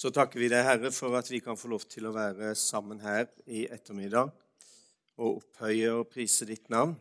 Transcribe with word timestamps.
Så 0.00 0.08
takker 0.16 0.40
vi 0.40 0.46
deg, 0.48 0.62
Herre, 0.64 0.88
for 0.96 1.12
at 1.18 1.26
vi 1.28 1.42
kan 1.44 1.58
få 1.60 1.68
lov 1.68 1.82
til 1.84 2.06
å 2.08 2.14
være 2.14 2.54
sammen 2.56 3.02
her 3.02 3.26
i 3.52 3.66
ettermiddag 3.68 4.30
og 5.20 5.42
opphøye 5.42 5.90
og 5.92 6.06
prise 6.08 6.46
ditt 6.48 6.70
navn. 6.72 6.94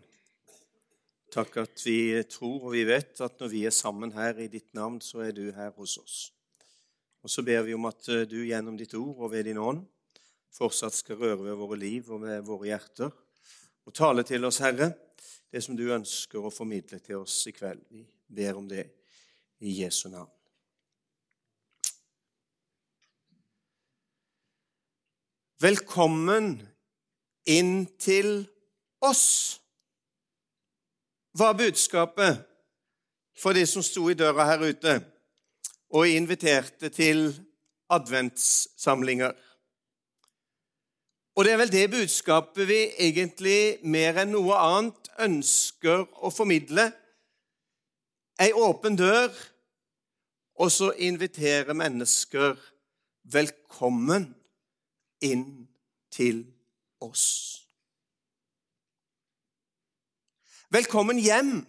Takk 1.32 1.62
at 1.62 1.80
vi 1.86 2.20
tror 2.28 2.66
og 2.68 2.74
vi 2.74 2.82
vet 2.90 3.22
at 3.24 3.38
når 3.40 3.52
vi 3.54 3.62
er 3.70 3.72
sammen 3.72 4.12
her 4.18 4.42
i 4.44 4.50
ditt 4.52 4.74
navn, 4.76 4.98
så 5.00 5.22
er 5.24 5.32
du 5.38 5.46
her 5.56 5.72
hos 5.78 5.94
oss. 6.02 6.18
Og 7.24 7.32
så 7.32 7.40
ber 7.48 7.64
vi 7.70 7.78
om 7.78 7.88
at 7.88 8.10
du 8.28 8.36
gjennom 8.42 8.76
ditt 8.76 8.98
ord 9.00 9.24
og 9.24 9.32
ved 9.32 9.48
din 9.48 9.62
ånd 9.64 9.86
fortsatt 10.58 10.98
skal 10.98 11.22
røre 11.22 11.46
ved 11.46 11.56
våre 11.62 11.78
liv 11.80 12.10
og 12.12 12.26
ved 12.26 12.44
våre 12.50 12.68
hjerter 12.68 13.14
og 13.88 13.96
tale 13.96 14.26
til 14.28 14.44
oss, 14.50 14.60
Herre, 14.60 14.90
det 15.48 15.64
som 15.64 15.80
du 15.80 15.86
ønsker 15.88 16.44
å 16.44 16.52
formidle 16.52 17.00
til 17.00 17.24
oss 17.24 17.46
i 17.48 17.56
kveld. 17.56 17.80
Vi 17.96 18.04
ber 18.28 18.60
om 18.60 18.68
det 18.68 18.84
i 19.64 19.78
Jesu 19.86 20.10
navn. 20.12 20.39
Velkommen 25.60 26.54
inn 27.44 27.82
til 28.00 28.46
oss, 29.04 29.60
var 31.36 31.58
budskapet 31.60 32.46
for 33.36 33.52
de 33.52 33.66
som 33.68 33.84
sto 33.84 34.06
i 34.08 34.16
døra 34.16 34.46
her 34.48 34.64
ute 34.64 34.94
og 35.92 36.08
inviterte 36.08 36.88
til 36.96 37.28
adventssamlinger. 37.92 39.36
Og 41.36 41.44
det 41.44 41.54
er 41.54 41.62
vel 41.66 41.76
det 41.76 41.86
budskapet 41.92 42.72
vi 42.72 42.80
egentlig 42.96 43.84
mer 43.84 44.24
enn 44.24 44.32
noe 44.38 44.64
annet 44.64 45.12
ønsker 45.28 46.08
å 46.24 46.32
formidle. 46.32 46.88
Ei 48.40 48.54
åpen 48.56 48.96
dør, 48.96 49.28
og 50.56 50.72
så 50.72 50.94
invitere 50.96 51.76
mennesker 51.76 52.56
velkommen 53.28 54.39
inn 55.22 55.68
til 56.12 56.46
oss. 57.02 57.26
Velkommen 60.70 61.20
hjem 61.20 61.66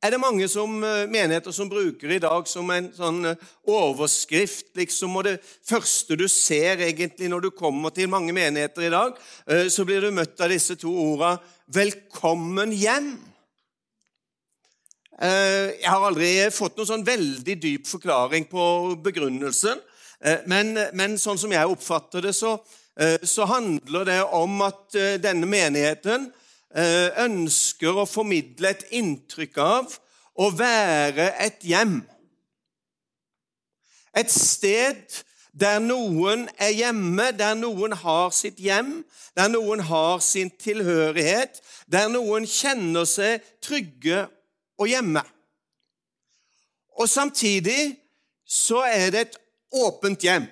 er 0.00 0.14
det 0.14 0.20
mange 0.20 0.48
som, 0.48 0.82
eh, 0.84 1.06
menigheter 1.06 1.52
som 1.52 1.68
bruker 1.68 2.10
i 2.10 2.18
dag 2.18 2.48
som 2.48 2.70
en 2.70 2.88
sånn 2.92 3.24
eh, 3.26 3.36
overskrift. 3.68 4.74
liksom, 4.76 5.16
og 5.16 5.24
Det 5.24 5.40
første 5.64 6.16
du 6.16 6.26
ser 6.28 6.76
egentlig 6.76 7.28
når 7.28 7.42
du 7.42 7.50
kommer 7.50 7.90
til 7.90 8.08
mange 8.08 8.32
menigheter 8.32 8.86
i 8.86 8.90
dag, 8.90 9.18
eh, 9.46 9.68
så 9.68 9.84
blir 9.84 10.00
du 10.00 10.10
møtt 10.10 10.40
av 10.40 10.48
disse 10.48 10.76
to 10.76 10.88
ordene 10.88 11.40
'velkommen 11.70 12.72
hjem'. 12.72 13.18
Jeg 15.20 15.84
har 15.84 16.00
aldri 16.00 16.48
fått 16.50 16.76
noen 16.76 16.86
sånn 16.86 17.04
veldig 17.04 17.60
dyp 17.60 17.84
forklaring 17.84 18.48
på 18.48 18.96
begrunnelsen. 19.02 19.78
Eh, 20.20 20.42
men, 20.46 20.74
men, 20.92 21.16
sånn 21.18 21.38
som 21.40 21.52
jeg 21.52 21.72
oppfatter 21.72 22.26
det, 22.26 22.34
så, 22.36 22.58
eh, 23.00 23.16
så 23.24 23.46
handler 23.48 24.04
det 24.08 24.20
om 24.36 24.60
at 24.66 24.96
eh, 24.98 25.16
denne 25.22 25.48
menigheten 25.48 26.30
ønsker 26.70 27.96
å 27.98 28.04
formidle 28.06 28.70
et 28.70 28.84
inntrykk 28.94 29.56
av 29.58 29.94
å 30.38 30.52
være 30.54 31.24
et 31.42 31.64
hjem. 31.66 31.96
Et 34.14 34.30
sted 34.30 35.16
der 35.50 35.80
noen 35.82 36.44
er 36.54 36.70
hjemme, 36.70 37.32
der 37.34 37.56
noen 37.58 37.96
har 38.04 38.30
sitt 38.30 38.62
hjem, 38.62 39.00
der 39.34 39.50
noen 39.50 39.82
har 39.88 40.22
sin 40.22 40.52
tilhørighet, 40.62 41.58
der 41.90 42.06
noen 42.06 42.46
kjenner 42.46 43.02
seg 43.02 43.42
trygge 43.58 44.28
og 44.78 44.94
hjemme. 44.94 45.26
Og 47.02 47.10
samtidig 47.10 47.96
så 48.46 48.84
er 48.86 49.10
det 49.10 49.26
et 49.26 49.39
åpent 49.70 50.22
hjem. 50.22 50.46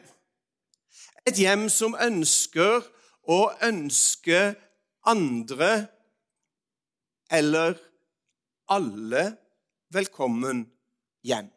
Et 1.26 1.38
hjem 1.38 1.68
som 1.72 1.96
ønsker 2.00 2.86
å 3.28 3.40
ønske 3.62 4.40
andre 5.08 5.70
eller 7.30 7.76
alle 8.72 9.24
velkommen 9.92 10.64
hjem. 11.24 11.50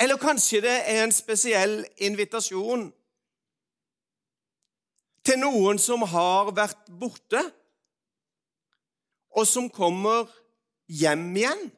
Eller 0.00 0.16
kanskje 0.16 0.62
det 0.64 0.76
er 0.88 1.02
en 1.04 1.12
spesiell 1.12 1.82
invitasjon 2.00 2.86
til 5.26 5.40
noen 5.42 5.78
som 5.78 6.06
har 6.08 6.52
vært 6.56 6.88
borte, 7.00 7.42
og 9.36 9.46
som 9.46 9.68
kommer 9.70 10.30
hjem 10.88 11.28
igjen. 11.36 11.68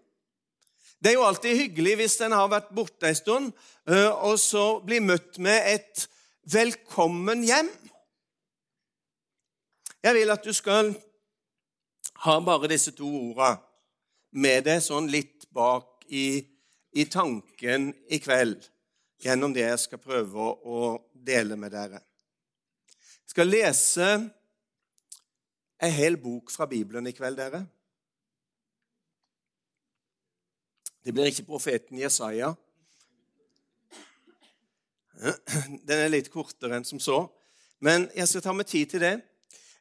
Det 1.03 1.11
er 1.11 1.17
jo 1.19 1.25
alltid 1.27 1.57
hyggelig 1.59 1.97
hvis 1.99 2.21
en 2.23 2.35
har 2.37 2.51
vært 2.51 2.69
borte 2.75 3.09
en 3.09 3.17
stund, 3.19 3.49
eh, 3.91 4.11
og 4.23 4.37
så 4.39 4.79
blir 4.87 5.03
møtt 5.03 5.39
med 5.43 5.59
et 5.67 6.09
'velkommen 6.47 7.43
hjem'. 7.43 7.73
Jeg 10.03 10.15
vil 10.15 10.31
at 10.31 10.45
du 10.45 10.53
skal 10.53 10.95
ha 12.15 12.41
bare 12.41 12.69
disse 12.69 12.91
to 12.91 13.07
ordene 13.07 13.59
med 14.31 14.65
deg 14.65 14.83
sånn 14.83 15.11
litt 15.11 15.51
bak 15.51 16.05
i, 16.09 16.47
i 16.95 17.05
tanken 17.05 17.93
i 18.09 18.19
kveld 18.19 18.69
gjennom 19.23 19.53
det 19.53 19.67
jeg 19.67 19.79
skal 19.79 19.99
prøve 19.99 20.39
å 20.39 20.99
dele 21.15 21.57
med 21.57 21.73
dere. 21.73 21.99
Jeg 23.23 23.35
skal 23.35 23.47
lese 23.47 24.09
en 25.79 25.93
hel 25.93 26.17
bok 26.17 26.51
fra 26.51 26.67
Bibelen 26.67 27.07
i 27.07 27.13
kveld, 27.13 27.37
dere. 27.37 27.67
Det 31.05 31.15
blir 31.15 31.25
ikke 31.25 31.47
profeten 31.47 31.99
Jesaja. 31.99 32.53
Den 35.89 35.99
er 35.99 36.13
litt 36.13 36.31
kortere 36.31 36.79
enn 36.79 36.87
som 36.87 37.01
så, 37.03 37.25
men 37.83 38.07
jeg 38.15 38.29
skal 38.31 38.45
ta 38.45 38.55
meg 38.55 38.69
tid 38.71 38.93
til 38.93 39.03
det. 39.03 39.17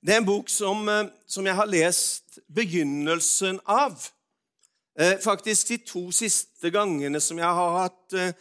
Det 0.02 0.16
er 0.16 0.24
en 0.24 0.26
bok 0.26 0.50
som, 0.50 0.82
eh, 0.90 1.12
som 1.30 1.46
jeg 1.46 1.56
har 1.56 1.70
lest 1.70 2.40
begynnelsen 2.50 3.60
av. 3.70 4.02
Eh, 4.98 5.20
faktisk 5.22 5.68
de 5.68 5.78
to 5.78 6.08
siste 6.12 6.72
gangene 6.74 7.22
som 7.22 7.38
jeg 7.38 7.54
har 7.60 7.78
hatt 7.78 8.14
eh, 8.18 8.34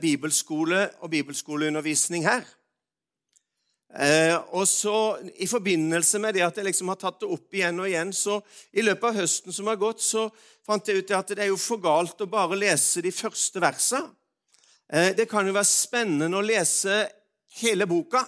bibelskole 0.00 0.88
og 1.04 1.10
bibelskoleundervisning 1.12 2.24
her. 2.24 2.48
Eh, 3.92 4.36
og 4.56 4.64
så 4.68 5.18
I 5.36 5.46
forbindelse 5.46 6.18
med 6.22 6.32
det 6.34 6.46
at 6.46 6.56
jeg 6.56 6.64
liksom 6.64 6.88
har 6.88 7.00
tatt 7.00 7.18
det 7.20 7.28
opp 7.28 7.52
igjen 7.52 7.80
og 7.82 7.90
igjen, 7.90 8.12
så 8.16 8.38
i 8.72 8.84
løpet 8.84 9.04
av 9.10 9.18
høsten 9.20 9.52
som 9.52 9.68
har 9.68 9.76
gått, 9.80 10.00
så 10.00 10.30
fant 10.64 10.88
jeg 10.88 11.02
ut 11.02 11.12
at 11.12 11.34
det 11.34 11.44
er 11.44 11.50
jo 11.50 11.60
for 11.60 11.82
galt 11.82 12.24
å 12.24 12.30
bare 12.30 12.56
lese 12.56 13.04
de 13.04 13.12
første 13.12 13.60
versene. 13.60 14.08
Eh, 14.88 15.12
det 15.16 15.28
kan 15.28 15.44
jo 15.44 15.52
være 15.52 15.68
spennende 15.68 16.40
å 16.40 16.44
lese 16.44 17.04
hele 17.60 17.86
boka, 17.88 18.24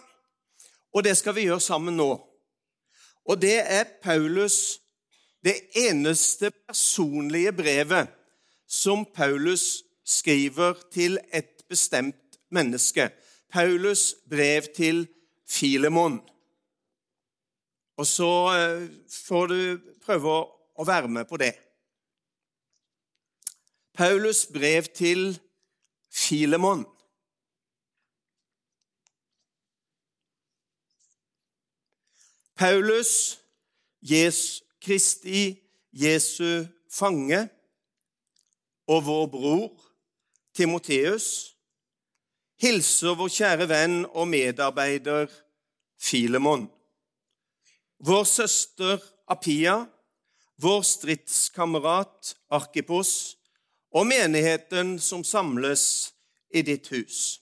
og 0.93 1.05
det 1.07 1.17
skal 1.17 1.37
vi 1.37 1.49
gjøre 1.49 1.65
sammen 1.65 1.97
nå. 1.97 2.13
Og 3.25 3.41
det 3.41 3.57
er 3.65 3.89
Paulus, 4.05 4.83
det 5.45 5.73
eneste 5.77 6.51
personlige 6.53 7.53
brevet 7.57 8.13
som 8.69 9.05
Paulus 9.05 9.83
skriver 10.05 10.77
til 10.93 11.19
et 11.33 11.65
bestemt 11.69 12.39
menneske. 12.53 13.09
Paulus 13.53 14.15
brev 14.29 14.69
til 14.77 15.07
Filemon. 15.47 16.21
Og 17.97 18.07
så 18.07 18.31
eh, 18.55 18.89
får 19.27 19.47
du 19.53 19.59
prøve 20.03 20.35
å 20.75 20.87
være 20.87 21.09
med 21.09 21.29
på 21.31 21.39
det. 21.41 21.53
Paulus 23.95 24.47
brev 24.51 24.89
til 24.95 25.39
Filemon. 26.11 26.87
Paulus, 32.57 33.39
Jesu, 34.03 34.63
Kristi, 34.83 35.59
Jesu 35.93 36.67
fange, 36.91 37.49
og 38.87 39.07
vår 39.07 39.27
bror 39.27 39.85
Timoteus 40.55 41.55
hilser 42.63 43.17
vår 43.19 43.33
kjære 43.33 43.67
venn 43.69 43.97
og 44.07 44.29
medarbeider 44.31 45.27
Filemon, 46.05 46.67
vår 48.05 48.25
søster 48.29 49.01
Apia, 49.31 49.87
vår 50.61 50.83
stridskamerat 50.85 52.35
Arkipos 52.53 53.37
og 53.95 54.07
menigheten 54.11 54.99
som 55.01 55.25
samles 55.25 56.13
i 56.53 56.63
ditt 56.67 56.91
hus. 56.93 57.41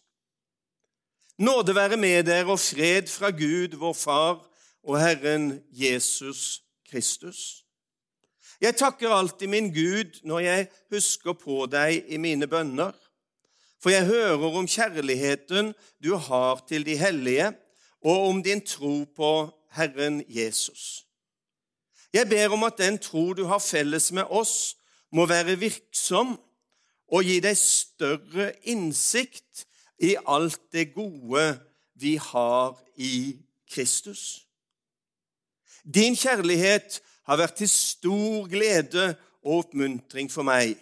Nåde 1.43 1.75
være 1.75 1.99
med 1.99 2.29
dere 2.29 2.55
og 2.55 2.61
fred 2.63 3.11
fra 3.11 3.33
Gud, 3.35 3.75
vår 3.75 3.97
Far 3.99 4.39
og 4.87 5.01
Herren 5.01 5.57
Jesus 5.71 6.63
Kristus. 6.91 7.65
Jeg 8.63 8.77
takker 8.79 9.11
alltid 9.11 9.51
min 9.51 9.73
Gud 9.75 10.23
når 10.23 10.47
jeg 10.47 10.69
husker 10.95 11.35
på 11.35 11.67
deg 11.67 12.05
i 12.15 12.21
mine 12.23 12.47
bønner 12.47 12.95
for 13.83 13.91
jeg 13.91 14.07
hører 14.07 14.45
om 14.47 14.69
kjærligheten 14.71 15.73
du 16.05 16.15
har 16.15 16.63
til 16.69 16.85
de 16.87 16.95
hellige, 16.97 17.51
og 18.03 18.29
om 18.29 18.43
din 18.43 18.61
tro 18.67 19.05
på 19.17 19.51
Herren 19.71 20.25
Jesus. 20.29 21.07
Jeg 22.13 22.29
ber 22.29 22.49
om 22.49 22.65
at 22.65 22.79
den 22.79 22.99
tro 22.99 23.33
du 23.33 23.45
har 23.45 23.59
felles 23.59 24.13
med 24.13 24.25
oss, 24.29 24.77
må 25.13 25.27
være 25.27 25.59
virksom, 25.59 26.37
og 27.13 27.25
gi 27.25 27.41
deg 27.45 27.57
større 27.57 28.53
innsikt 28.69 29.67
i 30.01 30.15
alt 30.27 30.61
det 30.73 30.95
gode 30.95 31.45
vi 32.01 32.17
har 32.17 32.79
i 32.97 33.37
Kristus. 33.71 34.47
Din 35.85 36.17
kjærlighet 36.17 37.01
har 37.29 37.37
vært 37.37 37.61
til 37.61 37.69
stor 37.69 38.49
glede 38.49 39.13
og 39.43 39.65
oppmuntring 39.65 40.31
for 40.33 40.47
meg. 40.47 40.77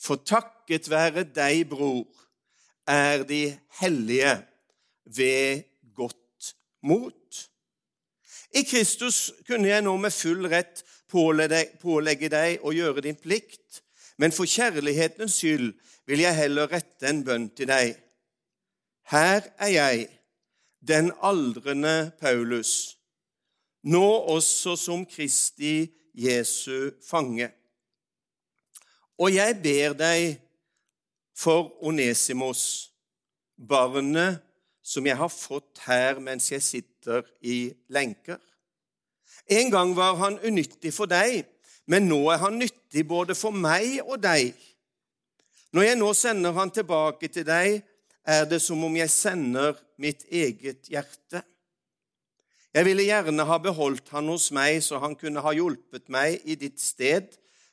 For 0.00 0.20
takket 0.24 0.90
være 0.90 1.24
deg, 1.34 1.64
bror, 1.68 2.06
er 2.88 3.24
de 3.24 3.58
hellige 3.80 4.36
ved 5.04 5.62
godt 5.62 5.69
mot. 6.82 7.50
I 8.54 8.62
Kristus 8.66 9.30
kunne 9.46 9.70
jeg 9.70 9.84
nå 9.84 9.94
med 10.00 10.14
full 10.14 10.46
rett 10.50 10.82
pålegge 11.10 12.30
deg 12.30 12.64
å 12.66 12.72
gjøre 12.74 13.04
din 13.04 13.18
plikt, 13.18 13.82
men 14.18 14.34
for 14.34 14.48
kjærlighetens 14.48 15.38
skyld 15.38 15.72
vil 16.10 16.22
jeg 16.24 16.38
heller 16.38 16.70
rette 16.70 17.08
en 17.08 17.22
bønn 17.26 17.48
til 17.54 17.70
deg. 17.70 17.94
Her 19.10 19.46
er 19.58 19.72
jeg, 19.74 20.08
den 20.80 21.10
aldrende 21.22 22.12
Paulus, 22.20 22.96
nå 23.82 24.04
også 24.34 24.76
som 24.76 25.06
Kristi 25.08 25.88
Jesu 26.14 26.90
fange. 27.04 27.50
Og 29.20 29.34
jeg 29.34 29.56
ber 29.62 29.96
deg 29.98 30.38
for 31.36 31.72
Onesimos, 31.84 32.62
barnet 33.56 34.40
som 34.90 35.06
jeg 35.06 35.18
har 35.20 35.30
fått 35.30 35.84
her 35.86 36.18
mens 36.22 36.50
jeg 36.50 36.64
sitter 36.66 37.22
i 37.46 37.70
lenker. 37.94 38.40
En 39.50 39.70
gang 39.70 39.94
var 39.96 40.18
han 40.18 40.38
unyttig 40.42 40.92
for 40.94 41.10
deg, 41.10 41.44
men 41.90 42.08
nå 42.10 42.18
er 42.34 42.42
han 42.42 42.58
nyttig 42.58 43.06
både 43.08 43.36
for 43.38 43.54
meg 43.54 44.00
og 44.04 44.18
deg. 44.22 44.52
Når 45.74 45.86
jeg 45.86 45.98
nå 46.00 46.10
sender 46.18 46.56
han 46.58 46.74
tilbake 46.74 47.30
til 47.30 47.46
deg, 47.46 47.80
er 48.26 48.44
det 48.50 48.60
som 48.62 48.82
om 48.84 48.96
jeg 48.98 49.10
sender 49.10 49.78
mitt 50.02 50.26
eget 50.26 50.90
hjerte. 50.90 51.42
Jeg 52.74 52.86
ville 52.86 53.06
gjerne 53.06 53.46
ha 53.46 53.58
beholdt 53.62 54.12
han 54.14 54.28
hos 54.30 54.50
meg, 54.54 54.78
så 54.82 55.00
han 55.02 55.16
kunne 55.18 55.42
ha 55.42 55.54
hjulpet 55.54 56.06
meg 56.12 56.42
i 56.46 56.58
ditt 56.58 56.78
sted 56.82 57.32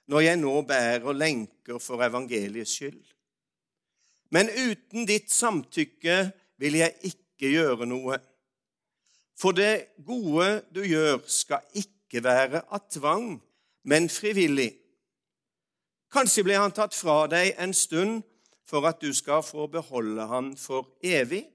når 0.09 0.23
jeg 0.23 0.39
nå 0.41 0.53
bærer 0.65 1.17
lenker 1.17 1.81
for 1.83 2.01
evangeliets 2.05 2.77
skyld. 2.77 3.03
Men 4.33 4.49
uten 4.49 5.05
ditt 5.07 5.29
samtykke 5.31 6.17
vil 6.57 6.80
jeg 6.81 6.94
ikke 7.12 7.51
gjøre 7.54 7.88
noe. 7.89 8.18
For 9.38 9.54
det 9.54 9.98
gode 10.06 10.63
du 10.74 10.81
gjør, 10.81 11.21
skal 11.30 11.62
ikke 11.77 12.24
være 12.24 12.63
av 12.74 12.88
tvang, 12.89 13.38
men 13.86 14.09
frivillig. 14.09 14.71
Kanskje 16.12 16.44
blir 16.48 16.62
han 16.62 16.74
tatt 16.74 16.95
fra 16.95 17.25
deg 17.30 17.54
en 17.62 17.75
stund 17.75 18.24
for 18.68 18.88
at 18.88 19.00
du 19.04 19.12
skal 19.15 19.44
få 19.45 19.68
beholde 19.71 20.25
han 20.27 20.51
for 20.57 20.98
evig. 21.04 21.45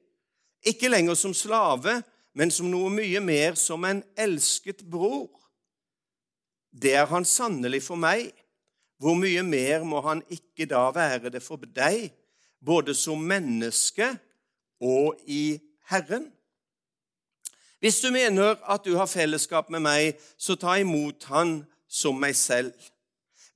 Ikke 0.65 0.89
lenger 0.93 1.17
som 1.19 1.35
slave, 1.35 2.03
men 2.35 2.51
som 2.51 2.71
noe 2.71 2.91
mye 2.93 3.21
mer 3.21 3.57
som 3.59 3.85
en 3.85 4.03
elsket 4.17 4.85
bror. 4.89 5.29
Det 6.73 6.95
er 6.97 7.09
han 7.11 7.27
sannelig 7.29 7.83
for 7.85 8.01
meg. 8.01 8.31
Hvor 9.03 9.17
mye 9.19 9.43
mer 9.43 9.83
må 9.85 10.01
han 10.07 10.23
ikke 10.31 10.69
da 10.71 10.87
være 10.95 11.33
det 11.35 11.43
for 11.43 11.61
deg, 11.67 12.13
både 12.63 12.95
som 12.95 13.19
menneske 13.19 14.13
og 14.83 15.21
i 15.27 15.61
Herren? 15.91 16.29
Hvis 17.83 18.01
du 18.03 18.13
mener 18.15 18.59
at 18.71 18.85
du 18.87 18.95
har 18.99 19.11
fellesskap 19.11 19.71
med 19.71 19.83
meg, 19.83 20.19
så 20.39 20.55
ta 20.55 20.77
imot 20.79 21.27
han 21.31 21.63
som 21.91 22.19
meg 22.19 22.37
selv. 22.39 22.75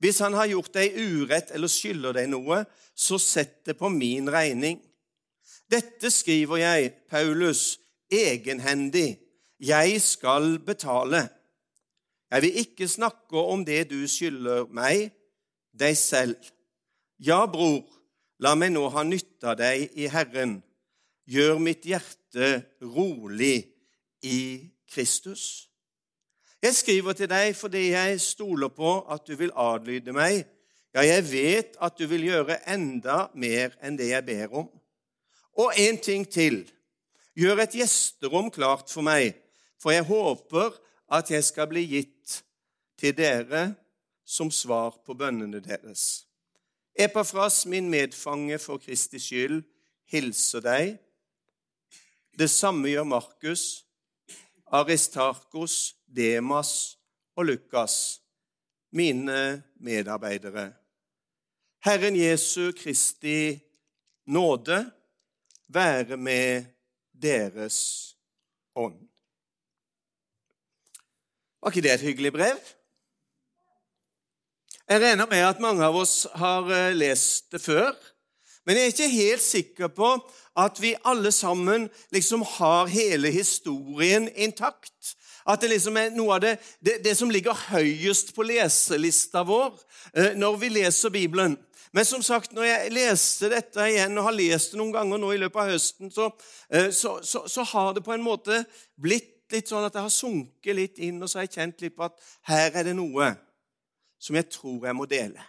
Hvis 0.03 0.19
han 0.19 0.35
har 0.37 0.49
gjort 0.51 0.73
deg 0.75 0.97
urett 0.99 1.53
eller 1.55 1.71
skylder 1.71 2.17
deg 2.19 2.27
noe, 2.33 2.63
så 2.95 3.19
sett 3.21 3.63
det 3.65 3.77
på 3.79 3.89
min 3.93 4.29
regning. 4.29 4.81
Dette 5.71 6.11
skriver 6.13 6.61
jeg, 6.61 6.91
Paulus, 7.09 7.79
egenhendig. 8.11 9.17
Jeg 9.59 10.01
skal 10.01 10.59
betale. 10.59 11.27
Jeg 12.31 12.43
vil 12.43 12.59
ikke 12.61 12.87
snakke 12.87 13.41
om 13.41 13.63
det 13.65 13.87
du 13.89 13.99
skylder 14.07 14.67
meg, 14.75 15.09
deg 15.71 15.97
selv. 15.97 16.51
Ja, 17.17 17.45
bror, 17.47 17.85
la 18.43 18.53
meg 18.59 18.75
nå 18.75 18.85
ha 18.93 19.03
nytte 19.07 19.53
av 19.53 19.57
deg 19.59 19.95
i 19.97 20.09
Herren. 20.11 20.59
Gjør 21.27 21.57
mitt 21.59 21.83
hjerte 21.83 22.61
rolig 22.81 23.65
i 24.23 24.63
Kristus. 24.87 25.67
Jeg 26.63 26.75
skriver 26.75 27.13
til 27.13 27.29
deg 27.29 27.51
fordi 27.55 27.89
jeg 27.91 28.21
stoler 28.23 28.71
på 28.71 29.01
at 29.11 29.27
du 29.27 29.35
vil 29.35 29.51
adlyde 29.51 30.15
meg. 30.15 30.45
Ja, 30.95 31.03
jeg 31.05 31.25
vet 31.29 31.75
at 31.83 31.97
du 31.99 32.07
vil 32.09 32.23
gjøre 32.29 32.61
enda 32.71 33.27
mer 33.35 33.75
enn 33.83 33.99
det 33.99 34.07
jeg 34.13 34.25
ber 34.25 34.55
om. 34.63 34.69
Og 35.59 35.73
en 35.77 35.99
ting 36.01 36.23
til. 36.31 36.63
Gjør 37.37 37.61
et 37.61 37.75
gjesterom 37.77 38.47
klart 38.53 38.89
for 38.89 39.05
meg, 39.05 39.35
for 39.77 39.93
jeg 39.93 40.07
håper 40.07 40.73
at 41.13 41.29
jeg 41.29 41.43
skal 41.45 41.67
bli 41.69 41.83
gitt 41.91 42.39
til 42.97 43.13
dere 43.17 43.75
som 44.25 44.49
svar 44.51 44.95
på 45.05 45.13
bønnene 45.13 45.59
deres. 45.61 46.25
Epafras, 46.97 47.65
min 47.69 47.91
medfange 47.91 48.57
for 48.57 48.81
Kristi 48.81 49.19
skyld, 49.21 49.61
hilser 50.09 50.63
deg. 50.65 50.95
Det 52.37 52.49
samme 52.53 52.91
gjør 52.91 53.05
Markus, 53.09 53.61
Aristarkos, 54.69 55.95
Demas 56.05 56.99
og 57.33 57.47
Lukas, 57.49 58.21
mine 58.93 59.63
medarbeidere. 59.81 60.73
Herren 61.81 62.15
Jesu 62.15 62.71
Kristi 62.77 63.57
nåde 64.29 64.91
være 65.67 66.17
med 66.17 66.65
deres 67.11 67.77
ånd. 68.75 68.99
Var 71.61 71.73
ikke 71.73 71.81
det 71.87 71.93
et 71.93 72.05
hyggelig 72.05 72.33
brev? 72.37 72.59
Jeg 74.87 75.01
regner 75.01 75.25
med 75.25 75.41
at 75.41 75.59
mange 75.59 75.83
av 75.83 75.97
oss 75.97 76.27
har 76.37 76.69
eh, 76.69 76.93
lest 76.95 77.49
det 77.51 77.63
før. 77.65 77.97
Men 78.67 78.75
jeg 78.75 78.83
er 78.83 78.93
ikke 78.93 79.13
helt 79.13 79.43
sikker 79.43 79.91
på 79.95 80.09
at 80.59 80.81
vi 80.83 80.95
alle 81.07 81.31
sammen 81.31 81.85
liksom 82.11 82.43
har 82.57 82.89
hele 82.91 83.31
historien 83.31 84.27
intakt. 84.35 85.13
At 85.47 85.61
det 85.63 85.69
liksom 85.71 85.95
er 85.95 86.11
noe 86.11 86.35
av 86.35 86.43
det, 86.43 86.57
det, 86.83 86.97
det 87.05 87.13
som 87.15 87.31
ligger 87.31 87.55
høyest 87.69 88.33
på 88.35 88.43
leselista 88.43 89.45
vår 89.47 89.71
eh, 90.11 90.35
når 90.35 90.59
vi 90.59 90.73
leser 90.81 91.13
Bibelen. 91.15 91.55
Men 91.95 92.05
som 92.05 92.21
sagt, 92.21 92.51
når 92.51 92.67
jeg 92.67 92.91
leste 92.91 93.49
dette 93.53 93.87
igjen, 93.87 94.19
og 94.19 94.27
har 94.27 94.35
lest 94.35 94.75
det 94.75 94.81
noen 94.81 94.91
ganger 94.91 95.21
nå 95.23 95.31
i 95.31 95.39
løpet 95.39 95.63
av 95.63 95.71
høsten, 95.71 96.11
så, 96.11 96.27
eh, 96.67 96.91
så, 96.91 97.17
så, 97.23 97.45
så 97.47 97.63
har 97.71 97.95
det 97.95 98.03
på 98.03 98.11
en 98.17 98.25
måte 98.25 98.65
blitt 98.99 99.33
litt 99.53 99.71
sånn 99.71 99.87
at 99.87 99.95
jeg 99.95 100.03
har 100.03 100.11
sunket 100.11 100.75
litt 100.75 100.97
inn, 101.07 101.21
og 101.23 101.31
så 101.31 101.39
har 101.39 101.47
jeg 101.47 101.55
kjent 101.55 101.85
litt 101.85 101.95
på 101.95 102.09
at 102.09 102.17
her 102.51 102.73
er 102.75 102.89
det 102.89 102.97
noe 102.99 103.31
som 104.19 104.35
jeg 104.35 104.51
tror 104.51 104.89
jeg 104.89 104.97
må 104.97 105.07
dele. 105.07 105.39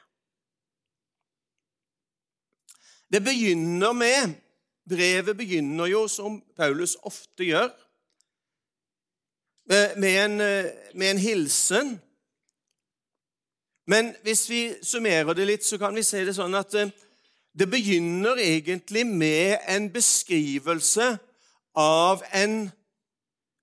Det 3.12 3.22
begynner 3.24 3.92
med 3.92 4.36
Brevet 4.88 5.36
begynner 5.36 5.86
jo, 5.86 6.06
som 6.08 6.40
Paulus 6.56 6.96
ofte 7.04 7.44
gjør, 7.44 7.68
med 10.00 10.14
en, 10.24 10.36
med 10.96 11.10
en 11.10 11.18
hilsen. 11.18 11.90
Men 13.86 14.14
hvis 14.22 14.46
vi 14.50 14.62
summerer 14.82 15.36
det 15.36 15.46
litt, 15.46 15.64
så 15.64 15.78
kan 15.78 15.94
vi 15.96 16.04
si 16.04 16.22
det 16.24 16.34
sånn 16.36 16.56
at 16.56 16.74
eh, 16.76 16.92
det 17.56 17.68
begynner 17.68 18.40
egentlig 18.40 19.04
med 19.08 19.58
en 19.68 19.90
beskrivelse 19.92 21.10
av 21.76 22.24
en 22.36 22.56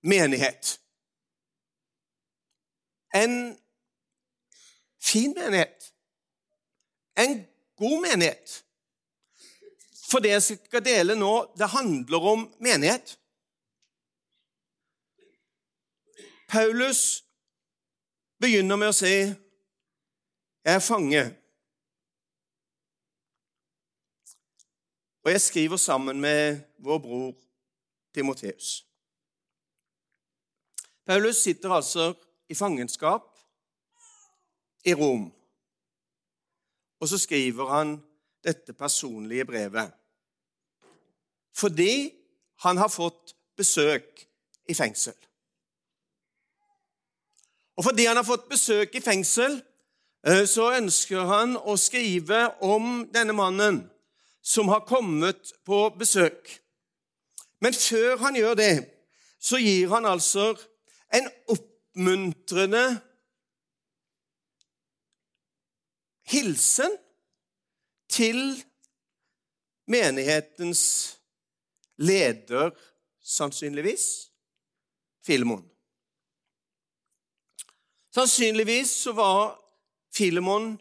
menighet. 0.05 0.75
En 3.15 3.55
fin 5.01 5.33
menighet. 5.37 5.91
En 7.17 7.39
god 7.77 8.01
menighet. 8.01 8.64
For 10.15 10.23
det 10.23 10.29
jeg 10.31 10.43
skal 10.47 10.79
dele 10.79 11.15
nå, 11.19 11.29
det 11.59 11.67
handler 11.67 12.23
om 12.23 12.43
menighet. 12.63 13.17
Paulus 16.47 17.01
begynner 18.39 18.79
med 18.79 18.93
å 18.93 18.95
si 18.95 19.11
'Jeg 19.11 20.75
er 20.75 20.79
fange'. 20.79 21.35
Og 25.25 25.31
jeg 25.31 25.41
skriver 25.41 25.77
sammen 25.77 26.21
med 26.21 26.63
vår 26.79 26.99
bror 26.99 27.35
Timoteus. 28.13 28.85
Paulus 31.05 31.37
sitter 31.43 31.69
altså 31.69 32.13
i 32.49 32.55
fangenskap 32.55 33.37
i 34.85 34.93
Rom. 34.93 35.31
Og 36.99 37.07
så 37.07 37.17
skriver 37.17 37.65
han 37.67 38.03
dette 38.43 38.73
personlige 38.73 39.45
brevet. 39.45 40.04
Fordi 41.55 42.11
han 42.65 42.77
har 42.77 42.91
fått 42.91 43.35
besøk 43.57 44.25
i 44.67 44.73
fengsel. 44.73 45.15
Og 47.75 47.83
fordi 47.83 48.05
han 48.05 48.15
har 48.15 48.27
fått 48.27 48.49
besøk 48.49 48.95
i 48.95 49.03
fengsel, 49.03 49.61
eh, 50.27 50.45
så 50.47 50.71
ønsker 50.77 51.27
han 51.27 51.55
å 51.57 51.75
skrive 51.77 52.47
om 52.63 53.05
denne 53.13 53.35
mannen 53.35 53.83
som 54.41 54.67
har 54.67 54.85
kommet 54.87 55.51
på 55.65 55.89
besøk. 55.99 56.59
Men 57.59 57.73
før 57.73 58.17
han 58.17 58.35
gjør 58.35 58.55
det, 58.55 58.73
så 59.39 59.57
gir 59.57 59.89
han 59.89 60.05
altså 60.05 60.53
en 61.13 61.27
oppmuntrende 61.51 62.85
hilsen 66.29 66.97
til 68.09 68.39
menighetens 69.87 70.83
leder, 71.97 72.71
sannsynligvis, 73.23 74.29
Filemon. 75.25 75.63
Sannsynligvis 78.13 78.91
så 79.03 79.11
var 79.11 79.55
Filemon 80.13 80.75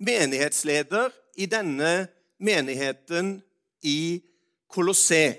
menighetsleder 0.00 1.12
i 1.36 1.46
denne 1.46 2.08
menigheten 2.40 3.36
i 3.82 4.22
Kolossé. 4.70 5.36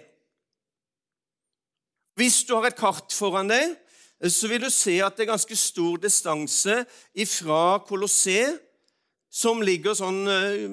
Hvis 2.16 2.44
du 2.46 2.54
har 2.56 2.70
et 2.70 2.78
kart 2.78 3.14
foran 3.16 3.50
deg, 3.50 3.74
så 4.30 4.48
vil 4.52 4.62
du 4.62 4.70
se 4.70 5.00
at 5.02 5.18
det 5.18 5.26
er 5.26 5.32
ganske 5.34 5.58
stor 5.58 5.98
distanse 6.02 6.84
fra 7.26 7.62
Kolossé, 7.88 8.44
som 9.32 9.64
ligger 9.64 9.96
sånn, 9.98 10.28
eh, 10.28 10.68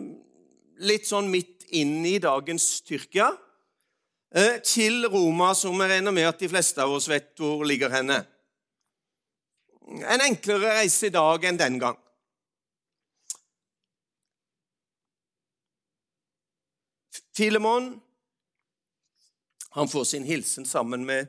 litt 0.84 1.06
sånn 1.06 1.30
midt 1.30 1.64
inn 1.70 2.04
i 2.06 2.18
dagens 2.18 2.82
Tyrkia, 2.82 3.30
til 4.64 5.06
Roma, 5.08 5.54
som 5.54 5.78
jeg 5.80 5.90
regner 5.90 6.12
med 6.12 6.28
at 6.28 6.40
de 6.40 6.48
fleste 6.50 6.82
av 6.82 6.92
oss 6.92 7.08
vet 7.08 7.30
hvor 7.40 7.64
ligger 7.64 7.92
henne. 7.92 8.18
En 9.88 10.20
enklere 10.20 10.74
reise 10.82 11.08
i 11.08 11.14
dag 11.14 11.44
enn 11.48 11.60
den 11.60 11.78
gang. 11.80 11.96
Filemon 17.38 18.00
han 19.70 19.88
får 19.88 20.04
sin 20.04 20.24
hilsen 20.24 20.66
sammen 20.66 21.04
med 21.06 21.28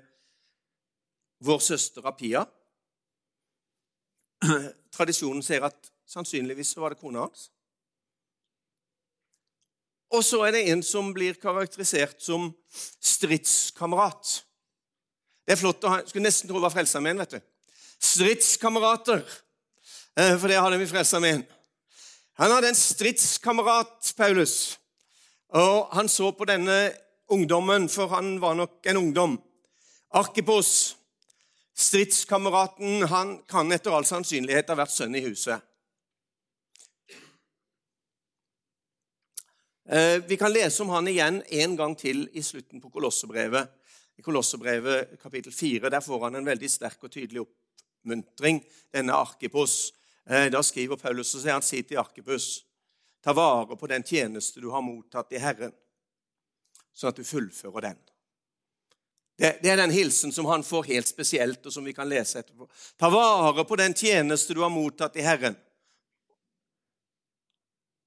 vår 1.46 1.60
søster 1.60 2.08
Apia. 2.08 2.46
Tradisjonen 4.96 5.44
sier 5.46 5.68
at 5.68 5.92
sannsynligvis 6.10 6.74
var 6.82 6.96
det 6.96 7.02
kona 7.04 7.28
hans. 7.28 7.50
Og 10.10 10.24
så 10.26 10.42
er 10.48 10.56
det 10.56 10.66
en 10.72 10.82
som 10.86 11.12
blir 11.14 11.38
karakterisert 11.38 12.18
som 12.22 12.50
stridskamerat. 13.02 14.40
Det 15.46 15.54
er 15.54 15.62
flott 15.62 15.86
å 15.86 15.94
ha, 15.94 16.02
Skulle 16.06 16.26
nesten 16.26 16.50
tro 16.50 16.58
det 16.58 16.66
var 16.66 16.74
Frelsesarmeen. 16.74 17.18
vet 17.18 17.38
du. 17.38 17.40
Stridskamerater, 18.00 19.24
eh, 20.18 20.38
for 20.38 20.48
det 20.48 20.60
hadde 20.60 20.78
vi 20.78 20.88
Frelsesarmeen. 20.90 21.46
Han 22.40 22.52
hadde 22.52 22.70
en 22.70 22.76
stridskamerat, 22.76 24.14
Paulus, 24.18 24.78
og 25.50 25.90
han 25.92 26.08
så 26.08 26.32
på 26.32 26.46
denne 26.46 26.94
ungdommen, 27.30 27.90
for 27.90 28.08
han 28.08 28.40
var 28.42 28.56
nok 28.56 28.86
en 28.86 28.98
ungdom. 28.98 29.42
Arkipos, 30.14 30.96
stridskameraten, 31.76 33.08
han 33.08 33.40
kan 33.50 33.72
etter 33.72 33.92
all 33.92 34.06
sannsynlighet 34.06 34.72
ha 34.72 34.78
vært 34.80 34.96
sønn 34.96 35.16
i 35.16 35.26
huset. 35.28 35.60
Vi 40.28 40.38
kan 40.38 40.54
lese 40.54 40.84
om 40.84 40.92
han 40.94 41.08
igjen 41.10 41.40
en 41.50 41.76
gang 41.76 41.96
til 41.98 42.28
i 42.38 42.44
slutten 42.46 42.82
på 42.82 42.92
Kolossebrevet. 42.94 43.72
I 44.20 44.22
Kolossebrevet 44.22 45.16
kapittel 45.22 45.54
4 45.56 45.90
der 45.90 46.04
får 46.06 46.28
han 46.28 46.38
en 46.38 46.46
veldig 46.46 46.70
sterk 46.70 47.08
og 47.08 47.12
tydelig 47.12 47.42
oppmuntring, 47.42 48.62
denne 48.94 49.16
Arkipos. 49.18 49.94
Eh, 50.30 50.52
da 50.54 50.62
skriver 50.62 51.00
Paulus 51.00 51.34
og 51.34 51.42
sier 51.42 51.56
han 51.58 51.66
sier 51.66 51.88
til 51.90 52.02
Arkipus 52.02 52.60
ta 53.24 53.34
vare 53.34 53.76
på 53.76 53.88
den 53.88 54.04
tjeneste 54.04 54.62
du 54.62 54.70
har 54.72 54.84
mottatt 54.86 55.34
i 55.34 55.42
Herren 55.42 55.74
sånn 57.00 57.14
at 57.14 57.20
du 57.20 57.28
fullfører 57.28 57.90
den. 57.90 58.00
Det, 59.40 59.54
det, 59.64 59.72
er 59.72 59.80
den 59.80 59.94
hilsen 59.96 60.34
som 60.36 60.50
han 60.52 60.66
får 60.68 60.90
helt 60.90 61.08
spesielt, 61.08 61.64
og 61.64 61.72
som 61.72 61.86
vi 61.88 61.96
kan 61.96 62.10
lese 62.12 62.42
etterpå. 62.42 62.68
Ta 63.00 63.08
vare 63.14 63.64
på 63.64 63.78
den 63.80 63.96
tjeneste 63.96 64.56
du 64.56 64.60
har 64.66 64.74
mottatt 64.74 65.16
i 65.16 65.24
Herren. 65.24 65.56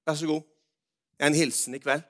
Vær 0.05 0.19
så 0.19 0.29
god. 0.29 0.52
Det 1.17 1.23
er 1.23 1.31
en 1.31 1.37
hilsen 1.37 1.75
i 1.75 1.81
kveld. 1.83 2.03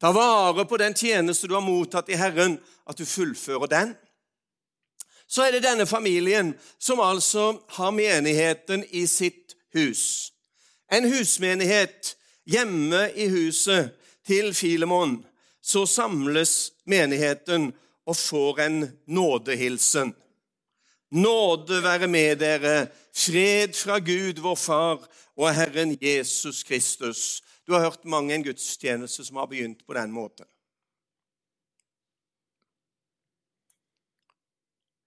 Ta 0.00 0.12
vare 0.12 0.66
på 0.68 0.76
den 0.76 0.94
tjeneste 0.94 1.48
du 1.48 1.54
har 1.56 1.64
mottatt 1.64 2.08
i 2.12 2.18
Herren, 2.20 2.58
at 2.86 2.98
du 2.98 3.06
fullfører 3.08 3.70
den. 3.72 3.94
Så 5.26 5.42
er 5.42 5.56
det 5.56 5.64
denne 5.64 5.86
familien 5.86 6.54
som 6.78 7.00
altså 7.00 7.56
har 7.78 7.90
menigheten 7.90 8.84
i 8.90 9.06
sitt 9.10 9.56
hus. 9.74 10.32
En 10.92 11.08
husmenighet 11.10 12.14
hjemme 12.46 13.08
i 13.16 13.26
huset 13.32 13.96
til 14.26 14.54
Filemon 14.54 15.24
så 15.66 15.86
samles 15.86 16.70
menigheten 16.86 17.72
og 18.06 18.16
får 18.16 18.60
en 18.66 18.78
nådehilsen. 19.06 20.14
Nåde 21.10 21.82
være 21.82 22.06
med 22.06 22.36
dere, 22.36 22.86
fred 23.14 23.74
fra 23.74 23.98
Gud, 23.98 24.38
vår 24.42 24.54
Far, 24.54 25.08
og 25.36 25.54
Herren 25.54 25.96
Jesus 26.02 26.62
Kristus. 26.62 27.42
Du 27.66 27.74
har 27.74 27.82
hørt 27.82 28.04
mange 28.06 28.34
en 28.34 28.44
gudstjeneste 28.46 29.24
som 29.26 29.40
har 29.40 29.48
begynt 29.50 29.82
på 29.86 29.94
den 29.96 30.12
måten. 30.14 30.46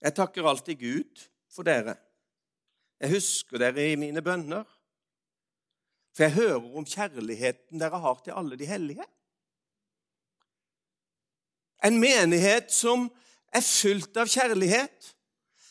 Jeg 0.03 0.15
takker 0.15 0.47
alltid 0.47 0.79
Gud 0.79 1.23
for 1.51 1.67
dere. 1.67 1.95
Jeg 2.99 3.13
husker 3.15 3.59
dere 3.59 3.85
i 3.91 3.95
mine 3.99 4.23
bønner. 4.23 4.67
For 6.15 6.25
jeg 6.25 6.35
hører 6.35 6.75
om 6.79 6.87
kjærligheten 6.87 7.79
dere 7.79 7.99
har 8.03 8.19
til 8.23 8.35
alle 8.35 8.59
de 8.59 8.67
hellige. 8.67 9.07
En 11.83 11.99
menighet 11.99 12.71
som 12.75 13.07
er 13.55 13.63
fylt 13.63 14.17
av 14.19 14.27
kjærlighet. 14.27 15.13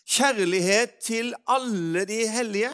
Kjærlighet 0.09 1.01
til 1.05 1.35
alle 1.45 2.07
de 2.09 2.23
hellige. 2.33 2.73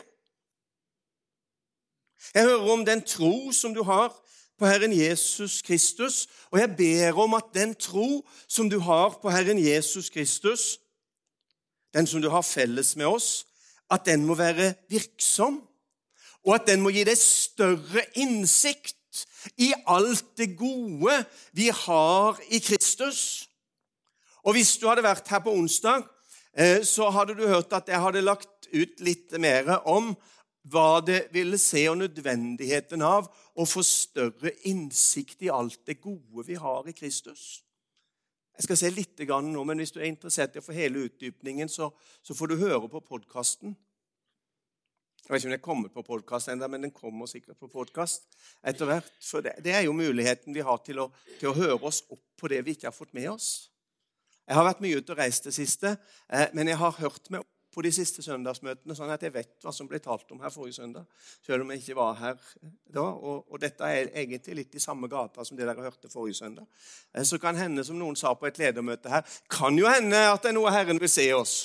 Jeg 2.34 2.46
hører 2.46 2.70
om 2.72 2.84
den 2.86 3.02
tro 3.02 3.52
som 3.52 3.74
du 3.74 3.82
har 3.82 4.12
på 4.58 4.66
Herren 4.66 4.92
Jesus 4.92 5.62
Kristus, 5.62 6.26
og 6.50 6.60
jeg 6.60 6.76
ber 6.78 7.18
om 7.20 7.34
at 7.34 7.50
den 7.54 7.74
tro 7.74 8.22
som 8.48 8.70
du 8.70 8.78
har 8.78 9.18
på 9.22 9.30
Herren 9.30 9.58
Jesus 9.58 10.10
Kristus, 10.10 10.78
den 11.94 12.06
som 12.06 12.22
du 12.22 12.30
har 12.30 12.42
felles 12.42 12.96
med 12.96 13.06
oss, 13.06 13.46
at 13.90 14.06
den 14.06 14.24
må 14.26 14.34
være 14.34 14.74
virksom, 14.90 15.62
og 16.44 16.54
at 16.54 16.68
den 16.68 16.82
må 16.84 16.92
gi 16.94 17.04
deg 17.06 17.18
større 17.18 18.04
innsikt 18.20 19.26
i 19.60 19.72
alt 19.86 20.26
det 20.38 20.54
gode 20.58 21.16
vi 21.52 21.70
har 21.72 22.40
i 22.50 22.58
Kristus. 22.58 23.48
Og 24.44 24.52
Hvis 24.52 24.76
du 24.76 24.88
hadde 24.88 25.04
vært 25.06 25.28
her 25.28 25.40
på 25.40 25.54
onsdag, 25.54 26.04
eh, 26.56 26.82
så 26.84 27.08
hadde 27.10 27.36
du 27.38 27.46
hørt 27.48 27.72
at 27.72 27.88
jeg 27.88 28.00
hadde 28.00 28.24
lagt 28.24 28.68
ut 28.74 29.00
litt 29.00 29.32
mer 29.40 29.78
om 29.88 30.12
hva 30.64 31.00
det 31.04 31.26
ville 31.34 31.58
se, 31.60 31.82
og 31.90 31.98
nødvendigheten 32.00 33.04
av 33.04 33.28
å 33.54 33.66
få 33.68 33.84
større 33.84 34.54
innsikt 34.68 35.44
i 35.44 35.52
alt 35.52 35.80
det 35.86 36.00
gode 36.00 36.46
vi 36.48 36.56
har 36.60 36.88
i 36.88 36.96
Kristus. 36.96 37.62
Jeg 38.54 38.68
skal 38.68 38.78
se 38.78 38.90
litt 38.94 39.18
nå, 39.18 39.64
men 39.64 39.78
Hvis 39.78 39.92
du 39.92 40.00
er 40.00 40.06
interessert 40.06 40.54
i 40.54 40.58
å 40.58 40.64
få 40.64 40.72
hele 40.72 41.08
utdypningen, 41.08 41.68
så, 41.68 41.90
så 42.22 42.34
får 42.34 42.46
du 42.48 42.56
høre 42.56 42.88
på 42.88 43.00
podkasten. 43.00 43.74
Jeg 45.24 45.32
vet 45.32 45.40
ikke 45.40 45.48
om 45.48 45.54
den 45.56 45.64
kommer 45.64 45.88
på 45.88 46.02
podkast 46.04 46.48
ennå, 46.52 46.68
men 46.68 46.82
den 46.84 46.92
kommer 46.92 47.26
sikkert 47.26 47.58
på 47.58 47.68
podkast 47.72 48.26
etter 48.62 48.86
hvert. 48.86 49.08
For 49.24 49.40
det, 49.40 49.56
det, 49.64 49.72
er 49.72 49.86
jo 49.86 49.96
muligheten 49.96 50.54
vi 50.54 50.60
har 50.60 50.82
til 50.84 51.00
å, 51.00 51.08
til 51.40 51.48
å, 51.48 51.56
høre 51.56 51.80
oss 51.80 52.02
opp 52.12 52.20
på 52.36 52.50
det 52.52 52.60
vi 52.66 52.76
ikke 52.76 52.90
har 52.90 52.96
fått 52.96 53.14
med 53.16 53.30
oss. 53.32 53.70
Jeg 54.44 54.58
har 54.58 54.66
vært 54.68 54.82
mye 54.84 55.00
ute 55.00 55.14
og 55.14 55.22
reist 55.22 55.48
det 55.48 55.54
siste, 55.56 55.94
eh, 56.28 56.52
men 56.52 56.68
jeg 56.68 56.76
har 56.76 56.98
hørt 57.00 57.32
meg 57.32 57.40
opp 57.40 57.53
på 57.74 57.82
de 57.82 57.90
siste 57.92 58.22
søndagsmøtene, 58.22 58.94
sånn 58.94 59.10
at 59.10 59.22
jeg 59.26 59.34
vet 59.34 59.64
hva 59.64 59.72
som 59.74 59.88
ble 59.90 59.98
talt 60.02 60.30
om 60.30 60.40
her 60.44 60.52
forrige 60.54 60.78
søndag. 60.78 61.06
Selv 61.42 61.64
om 61.64 61.72
jeg 61.74 61.82
ikke 61.82 61.98
var 61.98 62.16
her 62.20 62.38
da. 62.94 63.04
Og, 63.04 63.44
og 63.50 63.60
dette 63.62 63.90
er 63.90 64.12
egentlig 64.14 64.58
litt 64.60 64.78
i 64.78 64.82
samme 64.82 65.10
gata 65.10 65.44
som 65.44 65.58
det 65.58 65.66
dere 65.66 65.84
hørte 65.84 66.12
forrige 66.12 66.38
søndag. 66.38 66.68
Eh, 67.12 67.26
så 67.26 67.40
kan 67.42 67.58
hende, 67.58 67.84
som 67.84 67.98
noen 67.98 68.18
sa 68.18 68.34
på 68.38 68.46
et 68.48 68.60
ledermøte 68.62 69.10
her, 69.10 69.26
kan 69.50 69.78
jo 69.78 69.90
hende 69.90 70.26
at 70.30 70.42
det 70.42 70.54
er 70.54 70.58
noe 70.58 70.74
Herren 70.74 71.02
vil 71.02 71.12
se 71.12 71.28
oss. 71.34 71.56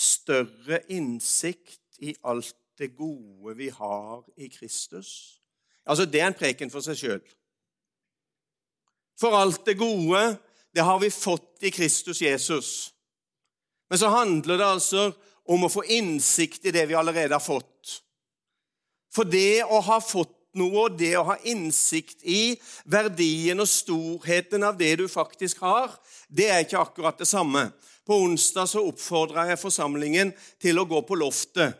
større 0.00 0.80
innsikt 0.88 1.98
i 2.00 2.14
alt 2.24 2.56
det 2.78 2.94
gode 2.96 3.56
vi 3.58 3.68
har 3.68 4.24
i 4.36 4.48
Kristus. 4.48 5.40
Altså, 5.86 6.04
Det 6.04 6.20
er 6.20 6.26
en 6.26 6.34
preken 6.34 6.70
for 6.70 6.80
seg 6.80 6.96
sjøl. 6.96 7.20
For 9.20 9.36
alt 9.36 9.64
det 9.68 9.76
gode, 9.80 10.36
det 10.74 10.84
har 10.86 10.98
vi 11.02 11.10
fått 11.10 11.66
i 11.66 11.70
Kristus 11.70 12.22
Jesus. 12.22 12.92
Men 13.90 13.98
så 13.98 14.08
handler 14.08 14.58
det 14.58 14.66
altså 14.66 15.10
om 15.50 15.66
å 15.66 15.72
få 15.72 15.84
innsikt 15.84 16.64
i 16.64 16.72
det 16.74 16.86
vi 16.88 16.96
allerede 16.96 17.34
har 17.34 17.44
fått. 17.44 18.00
For 19.10 19.26
det 19.26 19.64
å 19.66 19.80
ha 19.82 19.98
fått 20.00 20.36
noe, 20.58 20.86
og 20.86 20.98
det 20.98 21.12
å 21.18 21.26
ha 21.28 21.36
innsikt 21.46 22.24
i 22.26 22.56
verdien 22.90 23.60
og 23.62 23.68
storheten 23.70 24.64
av 24.66 24.78
det 24.78 24.94
du 25.02 25.06
faktisk 25.10 25.62
har, 25.66 25.92
det 26.28 26.48
er 26.50 26.64
ikke 26.64 26.80
akkurat 26.80 27.18
det 27.18 27.28
samme. 27.28 27.68
På 28.06 28.22
onsdag 28.24 28.70
så 28.70 28.82
oppfordra 28.86 29.48
jeg 29.50 29.60
forsamlingen 29.60 30.32
til 30.62 30.80
å 30.80 30.86
gå 30.88 31.02
på 31.06 31.18
loftet 31.18 31.76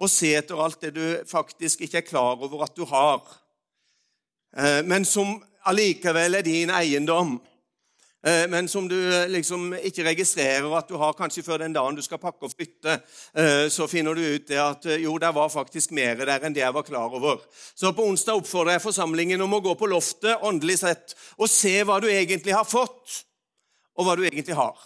og 0.00 0.08
se 0.08 0.32
etter 0.36 0.60
alt 0.60 0.80
det 0.80 0.94
du 0.96 1.04
faktisk 1.28 1.84
ikke 1.84 2.00
er 2.00 2.08
klar 2.08 2.40
over 2.40 2.64
at 2.64 2.76
du 2.76 2.86
har, 2.88 3.20
eh, 4.56 4.80
men 4.84 5.04
som 5.04 5.36
allikevel 5.70 6.40
er 6.40 6.46
din 6.46 6.72
eiendom. 6.74 7.38
Eh, 8.26 8.48
men 8.48 8.68
som 8.68 8.88
du 8.88 8.96
liksom 9.32 9.70
ikke 9.80 10.04
registrerer 10.04 10.68
at 10.76 10.90
du 10.90 10.98
har 11.00 11.16
kanskje 11.16 11.44
før 11.46 11.62
den 11.62 11.72
dagen 11.72 11.96
du 11.96 12.02
skal 12.04 12.20
pakke 12.20 12.44
og 12.44 12.52
flytte. 12.52 12.98
Eh, 13.32 13.68
så 13.72 13.88
finner 13.88 14.14
du 14.14 14.20
ut 14.20 14.48
det 14.50 14.60
at 14.60 14.84
jo, 15.00 15.16
det 15.18 15.32
var 15.34 15.48
faktisk 15.48 15.94
mer 15.96 16.20
der 16.20 16.44
enn 16.44 16.56
det 16.56 16.60
jeg 16.60 16.76
var 16.76 16.84
klar 16.84 17.16
over. 17.16 17.40
Så 17.74 17.94
på 17.96 18.04
onsdag 18.04 18.42
oppfordrer 18.42 18.76
jeg 18.76 18.84
forsamlingen 18.84 19.40
om 19.40 19.56
å 19.56 19.62
gå 19.64 19.74
på 19.78 19.88
loftet 19.88 20.44
åndelig 20.44 20.82
sett 20.82 21.16
og 21.38 21.48
se 21.48 21.78
hva 21.80 21.96
du 22.02 22.10
egentlig 22.12 22.52
har 22.56 22.68
fått, 22.68 23.22
og 23.96 24.06
hva 24.06 24.18
du 24.18 24.26
egentlig 24.26 24.58
har. 24.58 24.76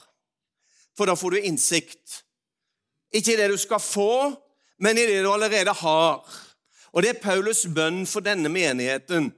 For 0.95 1.11
da 1.11 1.19
får 1.19 1.35
du 1.35 1.47
innsikt. 1.51 2.21
Ikke 3.15 3.35
i 3.35 3.39
det 3.39 3.51
du 3.51 3.59
skal 3.59 3.83
få, 3.83 4.31
men 4.83 4.99
i 4.99 5.07
det 5.11 5.23
du 5.23 5.31
allerede 5.31 5.75
har. 5.75 6.23
Og 6.95 7.03
det 7.03 7.17
er 7.17 7.23
Paulus' 7.23 7.67
bønn 7.75 8.05
for 8.07 8.23
denne 8.23 8.51
menigheten. 8.51 9.33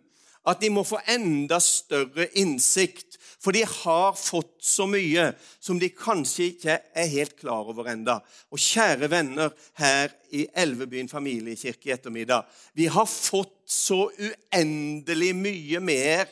At 0.47 0.61
de 0.63 0.71
må 0.71 0.85
få 0.87 1.01
enda 1.11 1.59
større 1.63 2.29
innsikt, 2.39 3.17
for 3.43 3.55
de 3.55 3.65
har 3.67 4.15
fått 4.19 4.63
så 4.65 4.87
mye 4.91 5.29
som 5.63 5.79
de 5.79 5.91
kanskje 5.95 6.49
ikke 6.53 6.77
er 6.97 7.11
helt 7.13 7.37
klar 7.39 7.69
over 7.71 7.91
enda. 7.91 8.21
Og 8.51 8.63
kjære 8.63 9.11
venner 9.11 9.53
her 9.79 10.15
i 10.35 10.47
Elvebyen 10.57 11.11
familiekirke 11.11 11.91
i 11.91 11.95
ettermiddag, 11.95 12.47
vi 12.75 12.89
har 12.91 13.07
fått 13.11 13.59
så 13.71 14.07
uendelig 14.11 15.33
mye 15.39 15.83
mer 15.83 16.31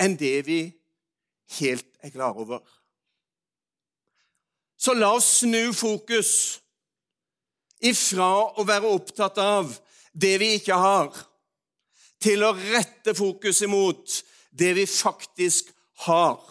enn 0.00 0.16
det 0.20 0.40
vi 0.48 0.60
helt 1.60 1.88
er 2.04 2.12
klar 2.12 2.36
over. 2.36 2.60
Så 4.76 4.92
la 4.94 5.14
oss 5.16 5.38
snu 5.40 5.72
fokus 5.76 6.32
ifra 7.84 8.28
å 8.56 8.64
være 8.66 8.92
opptatt 8.92 9.40
av 9.40 9.72
det 10.12 10.36
vi 10.40 10.52
ikke 10.58 10.76
har, 10.80 11.10
til 12.26 12.42
å 12.42 12.54
rette 12.58 13.14
fokus 13.14 13.62
imot 13.62 14.20
det 14.50 14.72
vi 14.74 14.86
faktisk 14.90 15.70
har, 16.06 16.42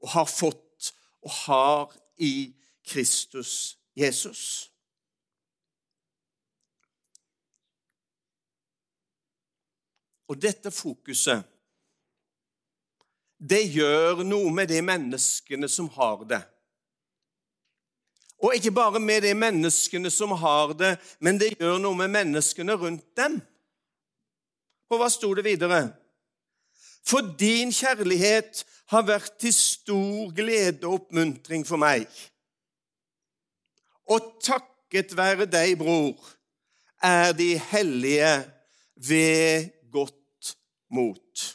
og 0.00 0.12
har 0.14 0.28
fått 0.28 0.92
og 1.20 1.32
har 1.44 1.96
i 2.16 2.52
Kristus 2.88 3.76
Jesus. 3.96 4.70
Og 10.30 10.38
dette 10.40 10.70
fokuset, 10.70 11.42
det 13.40 13.64
gjør 13.74 14.22
noe 14.24 14.52
med 14.54 14.70
de 14.70 14.80
menneskene 14.84 15.68
som 15.68 15.88
har 15.96 16.24
det. 16.28 16.40
Og 18.40 18.54
ikke 18.56 18.72
bare 18.72 19.00
med 19.02 19.24
de 19.26 19.34
menneskene 19.36 20.08
som 20.12 20.32
har 20.40 20.72
det, 20.78 20.94
men 21.20 21.40
det 21.40 21.56
gjør 21.58 21.80
noe 21.82 21.98
med 21.98 22.14
menneskene 22.14 22.76
rundt 22.78 23.04
dem. 23.18 23.40
Og 24.90 24.98
hva 24.98 25.08
sto 25.12 25.30
det 25.38 25.46
videre? 25.46 25.84
For 27.06 27.24
din 27.38 27.72
kjærlighet 27.72 28.64
har 28.90 29.06
vært 29.06 29.38
til 29.40 29.54
stor 29.54 30.32
glede 30.34 30.86
og 30.86 31.00
oppmuntring 31.00 31.64
for 31.66 31.80
meg. 31.80 32.06
Og 34.10 34.34
takket 34.42 35.14
være 35.16 35.46
deg, 35.46 35.76
bror, 35.78 36.18
er 37.02 37.32
de 37.32 37.54
hellige 37.70 38.32
ved 39.08 39.70
godt 39.92 40.56
mot. 40.90 41.46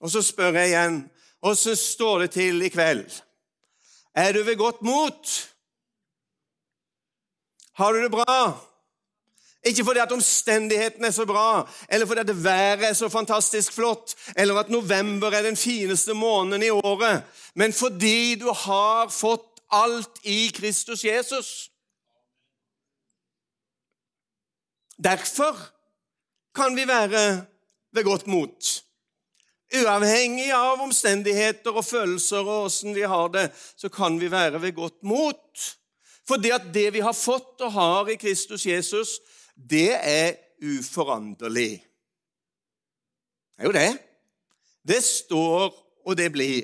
Og 0.00 0.12
så 0.12 0.22
spør 0.22 0.60
jeg 0.60 0.74
igjen, 0.74 1.00
åssen 1.42 1.76
står 1.76 2.26
det 2.26 2.30
til 2.36 2.62
i 2.62 2.70
kveld? 2.70 3.08
Er 4.14 4.32
du 4.32 4.42
ved 4.44 4.56
godt 4.56 4.82
mot? 4.82 5.32
Har 7.78 7.92
du 7.92 8.02
det 8.02 8.10
bra? 8.10 8.67
Ikke 9.68 9.84
fordi 9.84 10.00
at 10.00 10.12
omstendighetene 10.12 11.06
er 11.06 11.14
så 11.14 11.26
bra, 11.28 11.68
eller 11.88 12.06
fordi 12.06 12.20
at 12.20 12.44
været 12.44 12.88
er 12.88 12.92
så 12.96 13.08
fantastisk 13.08 13.72
flott, 13.72 14.14
eller 14.36 14.54
at 14.54 14.70
november 14.70 15.30
er 15.30 15.42
den 15.42 15.56
fineste 15.56 16.14
måneden 16.14 16.62
i 16.62 16.70
året, 16.70 17.22
men 17.54 17.72
fordi 17.72 18.34
du 18.34 18.52
har 18.52 19.08
fått 19.08 19.60
alt 19.70 20.20
i 20.22 20.48
Kristus 20.54 21.04
Jesus. 21.04 21.70
Derfor 25.04 25.56
kan 26.54 26.76
vi 26.76 26.88
være 26.88 27.46
ved 27.92 28.04
godt 28.04 28.26
mot. 28.26 28.84
Uavhengig 29.76 30.48
av 30.52 30.80
omstendigheter 30.80 31.76
og 31.76 31.84
følelser 31.84 32.40
og 32.40 32.64
åssen 32.68 32.94
vi 32.96 33.04
har 33.04 33.28
det, 33.34 33.50
så 33.76 33.90
kan 33.92 34.16
vi 34.20 34.30
være 34.32 34.62
ved 34.62 34.72
godt 34.72 35.02
mot. 35.02 35.74
Fordi 36.28 36.50
at 36.50 36.70
det 36.74 36.92
vi 36.92 37.00
har 37.04 37.12
fått 37.12 37.60
og 37.64 37.72
har 37.72 38.08
i 38.08 38.16
Kristus 38.20 38.66
Jesus, 38.66 39.18
det 39.58 39.94
er 39.98 40.36
uforanderlig. 40.62 41.82
Det 43.58 43.64
er 43.64 43.66
jo 43.66 43.72
det. 43.74 43.98
Det 44.88 45.04
står, 45.04 45.74
og 46.06 46.16
det 46.16 46.30
blir. 46.32 46.62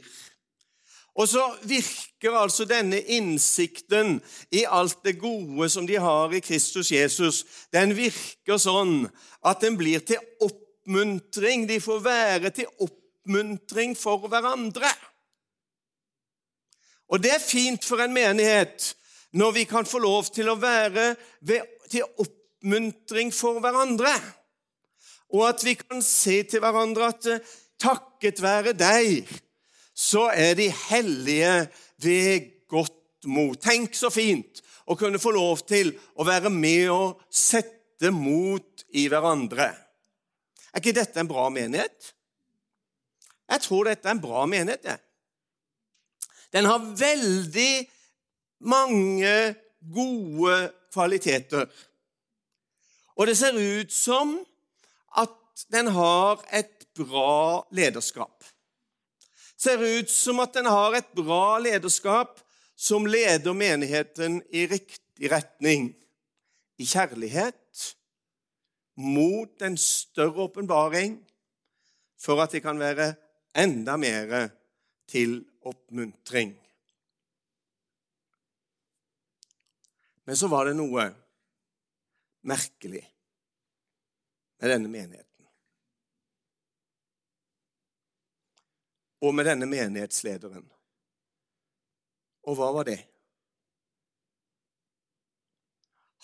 Og 1.14 1.28
så 1.28 1.42
virker 1.62 2.34
altså 2.38 2.64
denne 2.66 3.00
innsikten 3.00 4.20
i 4.50 4.64
alt 4.66 5.02
det 5.04 5.18
gode 5.20 5.68
som 5.70 5.86
de 5.86 5.98
har 6.00 6.32
i 6.34 6.42
Kristus 6.42 6.90
Jesus, 6.92 7.44
den 7.74 7.94
virker 7.94 8.58
sånn 8.58 9.04
at 9.46 9.62
den 9.62 9.78
blir 9.78 10.02
til 10.06 10.22
oppmuntring. 10.42 11.68
De 11.70 11.78
får 11.82 12.00
være 12.02 12.50
til 12.54 12.70
oppmuntring 12.82 13.94
for 13.98 14.26
hverandre. 14.26 14.90
Og 17.10 17.22
det 17.22 17.34
er 17.36 17.42
fint 17.42 17.84
for 17.84 18.02
en 18.02 18.14
menighet 18.14 18.94
når 19.34 19.52
vi 19.58 19.66
kan 19.70 19.86
få 19.86 20.00
lov 20.02 20.30
til 20.34 20.48
å 20.50 20.58
være 20.58 21.12
til 21.44 22.02
oppmuntring 22.06 22.40
for 23.34 23.60
hverandre. 23.60 24.14
Og 25.34 25.48
at 25.48 25.64
vi 25.64 25.74
kan 25.74 26.02
se 26.04 26.42
til 26.48 26.62
hverandre 26.62 27.10
at 27.10 27.26
eh, 27.30 27.54
takket 27.80 28.42
være 28.42 28.74
deg, 28.76 29.28
så 29.94 30.28
er 30.34 30.54
de 30.58 30.68
hellige 30.90 31.68
ved 32.02 32.50
godt 32.70 33.26
mot. 33.26 33.58
Tenk 33.60 33.94
så 33.96 34.10
fint 34.10 34.62
å 34.86 34.96
kunne 34.98 35.20
få 35.22 35.32
lov 35.34 35.64
til 35.68 35.94
å 36.16 36.26
være 36.26 36.50
med 36.52 36.90
og 36.92 37.24
sette 37.30 38.10
mot 38.14 38.84
i 38.94 39.06
hverandre. 39.10 39.70
Er 40.74 40.82
ikke 40.82 40.96
dette 40.96 41.20
en 41.22 41.30
bra 41.30 41.48
menighet? 41.54 42.14
Jeg 43.50 43.62
tror 43.62 43.88
dette 43.88 44.08
er 44.08 44.16
en 44.16 44.22
bra 44.22 44.44
menighet. 44.50 44.86
Ja. 44.88 44.96
Den 46.54 46.68
har 46.70 46.82
veldig 46.98 47.84
mange 48.70 49.34
gode 49.94 50.56
kvaliteter. 50.94 51.68
Og 53.14 53.26
det 53.26 53.36
ser 53.38 53.54
ut 53.54 53.92
som 53.92 54.36
at 55.16 55.66
den 55.72 55.90
har 55.94 56.42
et 56.52 56.86
bra 56.98 57.62
lederskap. 57.74 58.44
Ser 59.56 59.78
ut 59.78 60.10
som 60.10 60.40
at 60.42 60.54
den 60.54 60.66
har 60.66 60.96
et 60.98 61.12
bra 61.14 61.58
lederskap 61.62 62.40
som 62.76 63.06
leder 63.06 63.54
menigheten 63.54 64.42
i 64.50 64.66
riktig 64.66 65.30
retning. 65.30 65.92
I 66.78 66.86
kjærlighet, 66.90 67.94
mot 68.98 69.62
en 69.62 69.76
større 69.78 70.46
åpenbaring 70.46 71.16
for 72.18 72.42
at 72.42 72.54
det 72.54 72.62
kan 72.62 72.78
være 72.78 73.12
enda 73.54 73.96
mer 73.96 74.48
til 75.10 75.38
oppmuntring. 75.62 76.54
Men 80.24 80.36
så 80.36 80.48
var 80.48 80.66
det 80.66 80.76
noe 80.78 81.08
merkelig 82.44 83.02
med 84.60 84.70
denne 84.70 84.88
menigheten. 84.88 85.48
Og 89.24 89.34
med 89.34 89.48
denne 89.48 89.66
menighetslederen. 89.68 90.66
Og 92.44 92.58
hva 92.58 92.70
var 92.76 92.88
det? 92.88 93.00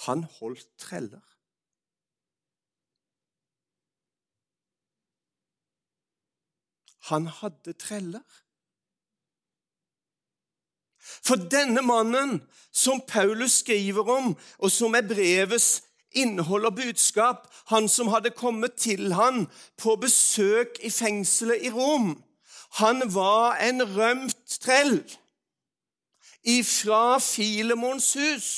Han 0.04 0.24
holdt 0.38 0.68
treller. 0.80 1.24
Han 7.11 7.26
hadde 7.40 7.72
treller. 7.80 8.24
For 11.00 11.40
denne 11.50 11.83
mannen 11.83 12.38
som 12.70 13.00
Paulus 13.09 13.61
skriver 13.64 14.09
om, 14.12 14.35
og 14.59 14.70
som 14.70 14.94
er 14.94 15.09
brevets 15.09 15.80
innhold 16.12 16.64
og 16.70 16.75
budskap, 16.77 17.46
han 17.70 17.88
som 17.88 18.11
hadde 18.11 18.31
kommet 18.31 18.75
til 18.81 19.12
han 19.14 19.46
på 19.79 19.96
besøk 20.01 20.81
i 20.83 20.90
fengselet 20.90 21.66
i 21.66 21.70
Rom, 21.70 22.16
han 22.79 23.03
var 23.14 23.59
en 23.66 23.83
rømt 23.96 24.59
trell 24.62 25.01
ifra 26.42 27.18
Filemons 27.18 28.12
hus. 28.14 28.51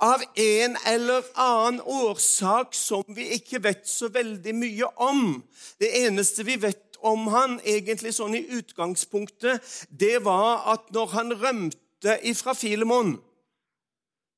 Av 0.00 0.22
en 0.34 0.76
eller 0.86 1.26
annen 1.36 1.80
årsak 1.84 2.72
som 2.74 3.04
vi 3.12 3.26
ikke 3.36 3.60
vet 3.66 3.82
så 3.88 4.08
veldig 4.08 4.54
mye 4.56 4.86
om. 4.96 5.42
Det 5.76 5.90
eneste 6.06 6.46
vi 6.48 6.56
vet 6.62 6.96
om 7.04 7.26
han, 7.32 7.58
egentlig 7.64 8.14
sånn 8.16 8.36
i 8.38 8.46
utgangspunktet, 8.60 9.60
det 9.90 10.22
var 10.24 10.64
at 10.72 10.88
når 10.94 11.12
han 11.16 11.36
rømte 11.42 12.16
ifra 12.28 12.54
Filemon, 12.56 13.18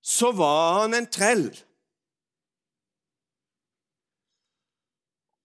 så 0.03 0.33
var 0.35 0.81
han 0.81 0.95
en 0.99 1.07
trell. 1.07 1.47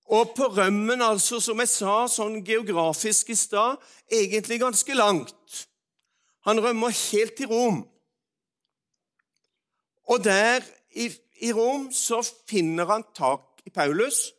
Og 0.08 0.32
på 0.38 0.48
rømmen, 0.56 1.02
altså, 1.04 1.40
som 1.44 1.60
jeg 1.60 1.70
sa 1.70 2.06
sånn 2.10 2.40
geografisk 2.48 3.34
i 3.34 3.36
stad, 3.38 3.76
egentlig 4.08 4.62
ganske 4.62 4.96
langt. 4.96 5.68
Han 6.48 6.62
rømmer 6.64 6.96
helt 6.96 7.36
til 7.36 7.52
Rom. 7.52 7.82
Og 10.08 10.24
der 10.24 10.64
i, 10.96 11.10
i 11.44 11.52
Rom 11.52 11.90
så 11.92 12.22
finner 12.48 12.88
han 12.88 13.04
tak 13.16 13.60
i 13.68 13.74
Paulus. 13.74 14.30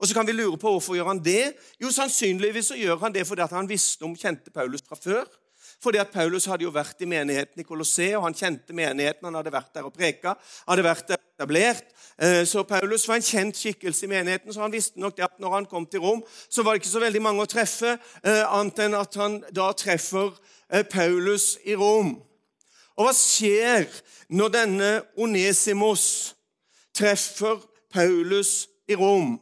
Og 0.00 0.08
så 0.08 0.16
kan 0.16 0.26
vi 0.26 0.34
lure 0.34 0.56
på 0.58 0.72
hvorfor 0.72 0.96
gjør 0.96 1.12
han 1.12 1.20
det. 1.22 1.52
Jo, 1.78 1.92
Sannsynligvis 1.92 2.72
så 2.72 2.78
gjør 2.80 3.04
han 3.04 3.14
det 3.14 3.26
fordi 3.28 3.44
han 3.52 3.68
visste 3.68 4.08
om 4.08 4.16
kjente 4.18 4.50
Paulus 4.50 4.82
fra 4.88 4.96
før. 4.96 5.28
Fordi 5.82 5.98
at 5.98 6.12
Paulus 6.14 6.44
hadde 6.46 6.62
jo 6.62 6.70
vært 6.70 7.00
i 7.02 7.08
menigheten 7.10 7.58
i 7.58 7.66
Colosseum, 7.66 8.20
og 8.20 8.28
han 8.28 8.36
kjente 8.38 8.74
menigheten. 8.76 9.26
Han 9.26 9.34
hadde 9.40 9.52
vært 9.52 9.72
der 9.74 9.88
og 9.88 9.94
preka, 9.96 10.36
hadde 10.68 10.84
vært 10.86 11.08
der 11.10 11.18
etablert. 11.18 11.88
Eh, 12.22 12.44
så 12.46 12.62
Paulus 12.62 13.08
var 13.08 13.18
en 13.18 13.26
kjent 13.26 13.58
skikkelse 13.58 14.06
i 14.06 14.12
menigheten, 14.12 14.52
så 14.54 14.62
han 14.62 14.74
visste 14.74 15.00
nok 15.02 15.16
det 15.16 15.26
at 15.26 15.40
når 15.42 15.56
han 15.56 15.66
kom 15.66 15.86
til 15.90 16.04
Rom, 16.04 16.20
så 16.48 16.62
var 16.62 16.76
det 16.76 16.82
ikke 16.82 16.92
så 16.92 17.02
veldig 17.02 17.22
mange 17.24 17.42
å 17.42 17.50
treffe, 17.50 17.96
eh, 18.22 18.44
annet 18.46 18.78
enn 18.84 18.94
at 18.94 19.18
han 19.18 19.40
da 19.50 19.72
treffer 19.74 20.30
eh, 20.70 20.84
Paulus 20.86 21.56
i 21.66 21.74
Rom. 21.74 22.14
Og 22.94 23.08
hva 23.08 23.16
skjer 23.16 23.88
når 24.30 24.54
denne 24.54 24.92
Onesimos 25.18 26.04
treffer 26.94 27.58
Paulus 27.90 28.68
i 28.86 28.94
Rom? 28.94 29.34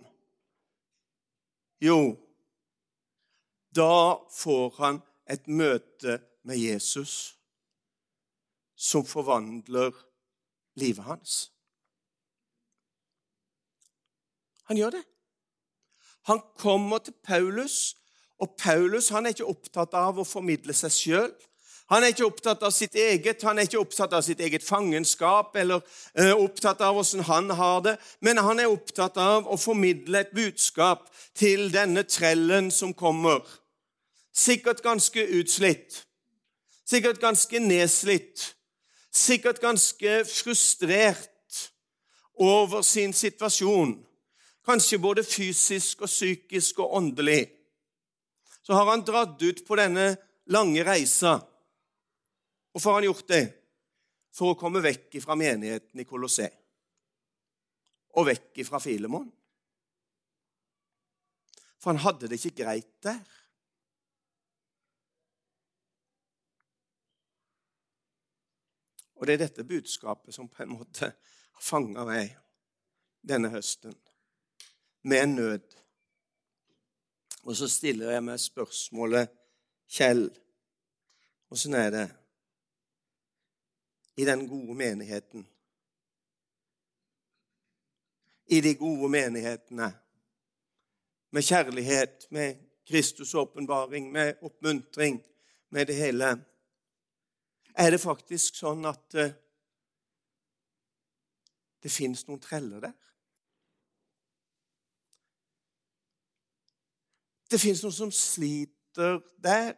Jo, 1.84 2.00
da 3.76 4.16
får 4.32 4.74
han 4.78 5.04
et 5.30 5.46
møte 5.46 6.18
med 6.44 6.58
Jesus 6.58 7.36
som 8.76 9.04
forvandler 9.06 9.92
livet 10.80 11.04
hans. 11.04 11.50
Han 14.64 14.76
gjør 14.76 14.90
det. 14.90 15.04
Han 16.30 16.40
kommer 16.58 16.98
til 16.98 17.14
Paulus, 17.26 17.96
og 18.38 18.54
Paulus 18.58 19.08
han 19.08 19.26
er 19.26 19.34
ikke 19.34 19.48
opptatt 19.50 19.94
av 19.98 20.20
å 20.20 20.24
formidle 20.24 20.76
seg 20.76 20.94
sjøl. 20.94 21.32
Han 21.90 22.04
er 22.06 22.12
ikke 22.12 22.28
opptatt 22.28 22.62
av 22.62 22.70
sitt 22.70 22.94
eget, 22.94 23.42
han 23.42 23.58
er 23.58 23.66
ikke 23.66 23.80
opptatt 23.80 24.12
av 24.14 24.22
sitt 24.22 24.38
eget 24.40 24.62
fangenskap 24.62 25.56
eller 25.58 25.82
uh, 26.14 26.36
opptatt 26.38 26.84
av 26.86 26.94
hvordan 26.94 27.24
han 27.26 27.50
har 27.58 27.80
det, 27.82 27.96
men 28.22 28.38
han 28.38 28.62
er 28.62 28.70
opptatt 28.70 29.18
av 29.18 29.48
å 29.50 29.58
formidle 29.58 30.22
et 30.22 30.30
budskap 30.36 31.08
til 31.34 31.66
denne 31.74 32.04
trellen 32.06 32.70
som 32.70 32.94
kommer. 32.94 33.42
Sikkert 34.30 34.84
ganske 34.86 35.24
utslitt, 35.40 36.04
sikkert 36.90 37.20
ganske 37.22 37.60
nedslitt, 37.62 38.56
sikkert 39.12 39.60
ganske 39.62 40.24
frustrert 40.26 41.28
over 42.34 42.82
sin 42.82 43.12
situasjon. 43.12 43.94
Kanskje 44.66 45.00
både 45.02 45.24
fysisk 45.24 46.02
og 46.04 46.10
psykisk 46.10 46.78
og 46.84 46.96
åndelig. 46.98 47.48
Så 48.62 48.74
har 48.76 48.90
han 48.90 49.04
dratt 49.06 49.40
ut 49.42 49.64
på 49.66 49.78
denne 49.78 50.12
lange 50.52 50.84
reisa. 50.84 51.38
Hvorfor 52.70 52.90
har 52.90 53.00
han 53.00 53.08
gjort 53.08 53.28
det? 53.28 53.44
For 54.36 54.52
å 54.52 54.58
komme 54.58 54.82
vekk 54.84 55.18
fra 55.24 55.34
menigheten 55.34 56.00
i 56.00 56.06
Colosseum. 56.06 56.54
Og 58.18 58.26
vekk 58.26 58.60
fra 58.66 58.78
Filemon. 58.82 59.28
For 61.80 61.92
han 61.92 62.02
hadde 62.04 62.28
det 62.28 62.38
ikke 62.38 62.62
greit 62.62 62.92
der. 63.02 63.22
Og 69.20 69.26
det 69.26 69.34
er 69.34 69.42
dette 69.42 69.64
budskapet 69.68 70.34
som 70.34 70.48
på 70.48 70.62
en 70.62 70.72
måte 70.78 71.10
har 71.12 71.60
fanga 71.60 72.06
meg 72.08 72.30
denne 73.20 73.50
høsten, 73.52 73.92
med 75.04 75.22
en 75.22 75.34
nød. 75.36 75.76
Og 77.44 77.56
så 77.56 77.68
stiller 77.68 78.14
jeg 78.14 78.24
meg 78.24 78.40
spørsmålet, 78.40 79.28
Kjell, 79.90 80.30
åssen 81.52 81.76
er 81.76 81.90
det 81.92 82.06
i 84.16 84.24
den 84.24 84.46
gode 84.48 84.76
menigheten? 84.78 85.44
I 88.46 88.60
de 88.64 88.74
gode 88.74 89.08
menighetene, 89.12 89.92
med 91.30 91.42
kjærlighet, 91.42 92.26
med 92.30 92.56
Kristus' 92.88 93.36
åpenbaring, 93.36 94.12
med 94.12 94.40
oppmuntring, 94.42 95.20
med 95.70 95.86
det 95.86 95.96
hele 95.96 96.38
er 97.80 97.94
det 97.94 98.00
faktisk 98.02 98.58
sånn 98.60 98.84
at 98.88 99.16
uh, 99.16 99.30
det 101.80 101.92
fins 101.92 102.26
noen 102.28 102.42
treller 102.42 102.82
der. 102.84 102.96
Det 107.50 107.58
fins 107.58 107.80
noen 107.82 107.96
som 107.96 108.12
sliter 108.14 109.18
der 109.42 109.72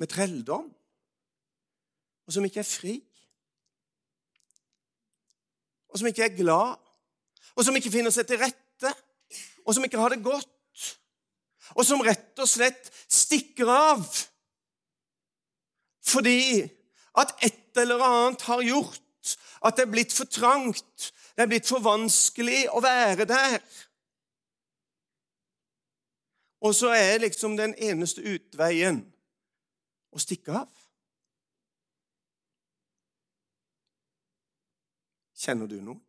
med 0.00 0.10
trelldom, 0.10 0.66
og 2.26 2.34
som 2.34 2.44
ikke 2.46 2.62
er 2.62 2.68
fri. 2.68 2.96
Og 5.90 5.98
som 5.98 6.10
ikke 6.10 6.26
er 6.26 6.36
glad, 6.36 6.74
og 7.54 7.66
som 7.66 7.76
ikke 7.78 7.92
finner 7.92 8.14
seg 8.14 8.28
til 8.28 8.40
rette, 8.42 8.92
og 9.64 9.74
som 9.74 9.86
ikke 9.86 10.00
har 10.00 10.14
det 10.14 10.24
godt. 10.24 10.50
Og 11.78 11.86
som 11.86 12.02
rett 12.02 12.42
og 12.42 12.50
slett 12.50 12.90
stikker 13.06 13.70
av 13.70 14.02
fordi 16.10 16.66
at 17.18 17.34
et 17.42 17.80
eller 17.80 18.02
annet 18.04 18.42
har 18.42 18.62
gjort 18.62 19.36
at 19.64 19.76
det 19.76 19.84
er 19.84 19.92
blitt 19.92 20.12
for 20.16 20.24
trangt, 20.24 21.10
det 21.36 21.44
er 21.44 21.50
blitt 21.50 21.68
for 21.68 21.82
vanskelig 21.84 22.64
å 22.72 22.80
være 22.84 23.26
der. 23.28 23.58
Og 26.60 26.74
så 26.76 26.92
er 26.96 27.22
liksom 27.22 27.56
den 27.56 27.74
eneste 27.76 28.24
utveien 28.24 29.02
å 30.12 30.20
stikke 30.20 30.60
av. 30.62 30.68
Kjenner 35.40 35.68
du 35.70 35.78
noen? 35.80 36.00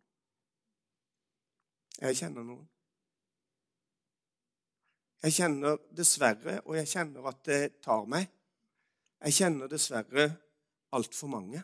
Jeg 2.02 2.18
kjenner 2.20 2.44
noen. 2.44 2.68
Jeg 5.22 5.36
kjenner 5.38 5.78
dessverre, 5.94 6.58
og 6.66 6.76
jeg 6.80 6.90
kjenner 6.90 7.28
at 7.30 7.44
det 7.46 7.60
tar 7.86 8.08
meg. 8.10 8.26
Jeg 9.22 9.38
kjenner 9.38 9.70
dessverre 9.70 10.32
altfor 10.92 11.32
mange. 11.32 11.64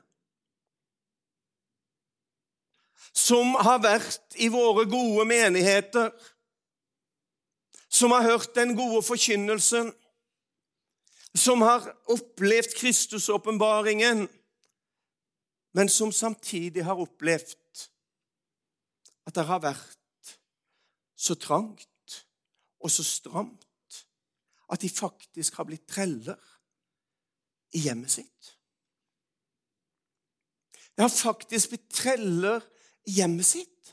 Som 3.13 3.56
har 3.56 3.82
vært 3.84 4.38
i 4.42 4.50
våre 4.54 4.86
gode 4.90 5.26
menigheter, 5.30 6.12
som 7.90 8.12
har 8.12 8.26
hørt 8.28 8.56
den 8.56 8.76
gode 8.78 9.02
forkynnelsen, 9.06 9.92
som 11.38 11.62
har 11.62 11.86
opplevd 12.13 12.76
Kristusåpenbaringen, 12.78 14.28
men 15.78 15.90
som 15.90 16.12
samtidig 16.12 16.84
har 16.86 17.00
opplevd 17.00 17.88
at 19.28 19.36
det 19.36 19.46
har 19.46 19.62
vært 19.62 20.34
så 21.18 21.36
trangt 21.36 22.18
og 22.80 22.92
så 22.92 23.04
stramt 23.06 23.66
at 24.72 24.82
de 24.82 24.90
faktisk 24.90 25.58
har 25.60 25.68
blitt 25.68 25.88
treller 25.90 26.40
i 27.76 27.84
hjemmet 27.86 28.12
sitt. 28.12 28.57
Det 30.97 31.05
har 31.05 31.13
faktisk 31.13 31.69
blitt 31.69 31.89
treller 31.93 32.63
i 33.05 33.19
hjemmet 33.19 33.45
sitt. 33.45 33.91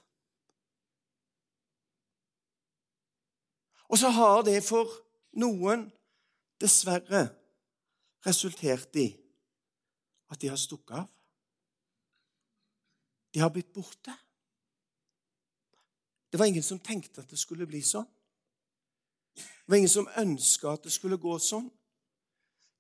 Og 3.93 4.01
så 4.01 4.09
har 4.09 4.41
det 4.47 4.63
for 4.65 4.89
noen 5.37 5.85
dessverre 6.57 7.27
resultert 8.25 8.97
i 8.97 9.11
at 10.33 10.41
de 10.41 10.49
har 10.49 10.57
stukket 10.57 11.05
av. 11.05 11.11
De 13.37 13.43
har 13.43 13.53
blitt 13.53 13.75
borte. 13.75 14.15
Det 16.33 16.41
var 16.41 16.49
ingen 16.49 16.65
som 16.65 16.81
tenkte 16.81 17.21
at 17.21 17.31
det 17.31 17.39
skulle 17.39 17.69
bli 17.69 17.85
sånn. 17.85 18.09
Det 19.37 19.71
var 19.71 19.77
ingen 19.77 19.93
som 19.93 20.09
ønska 20.17 20.73
at 20.73 20.89
det 20.89 20.97
skulle 20.97 21.21
gå 21.21 21.37
sånn. 21.39 21.69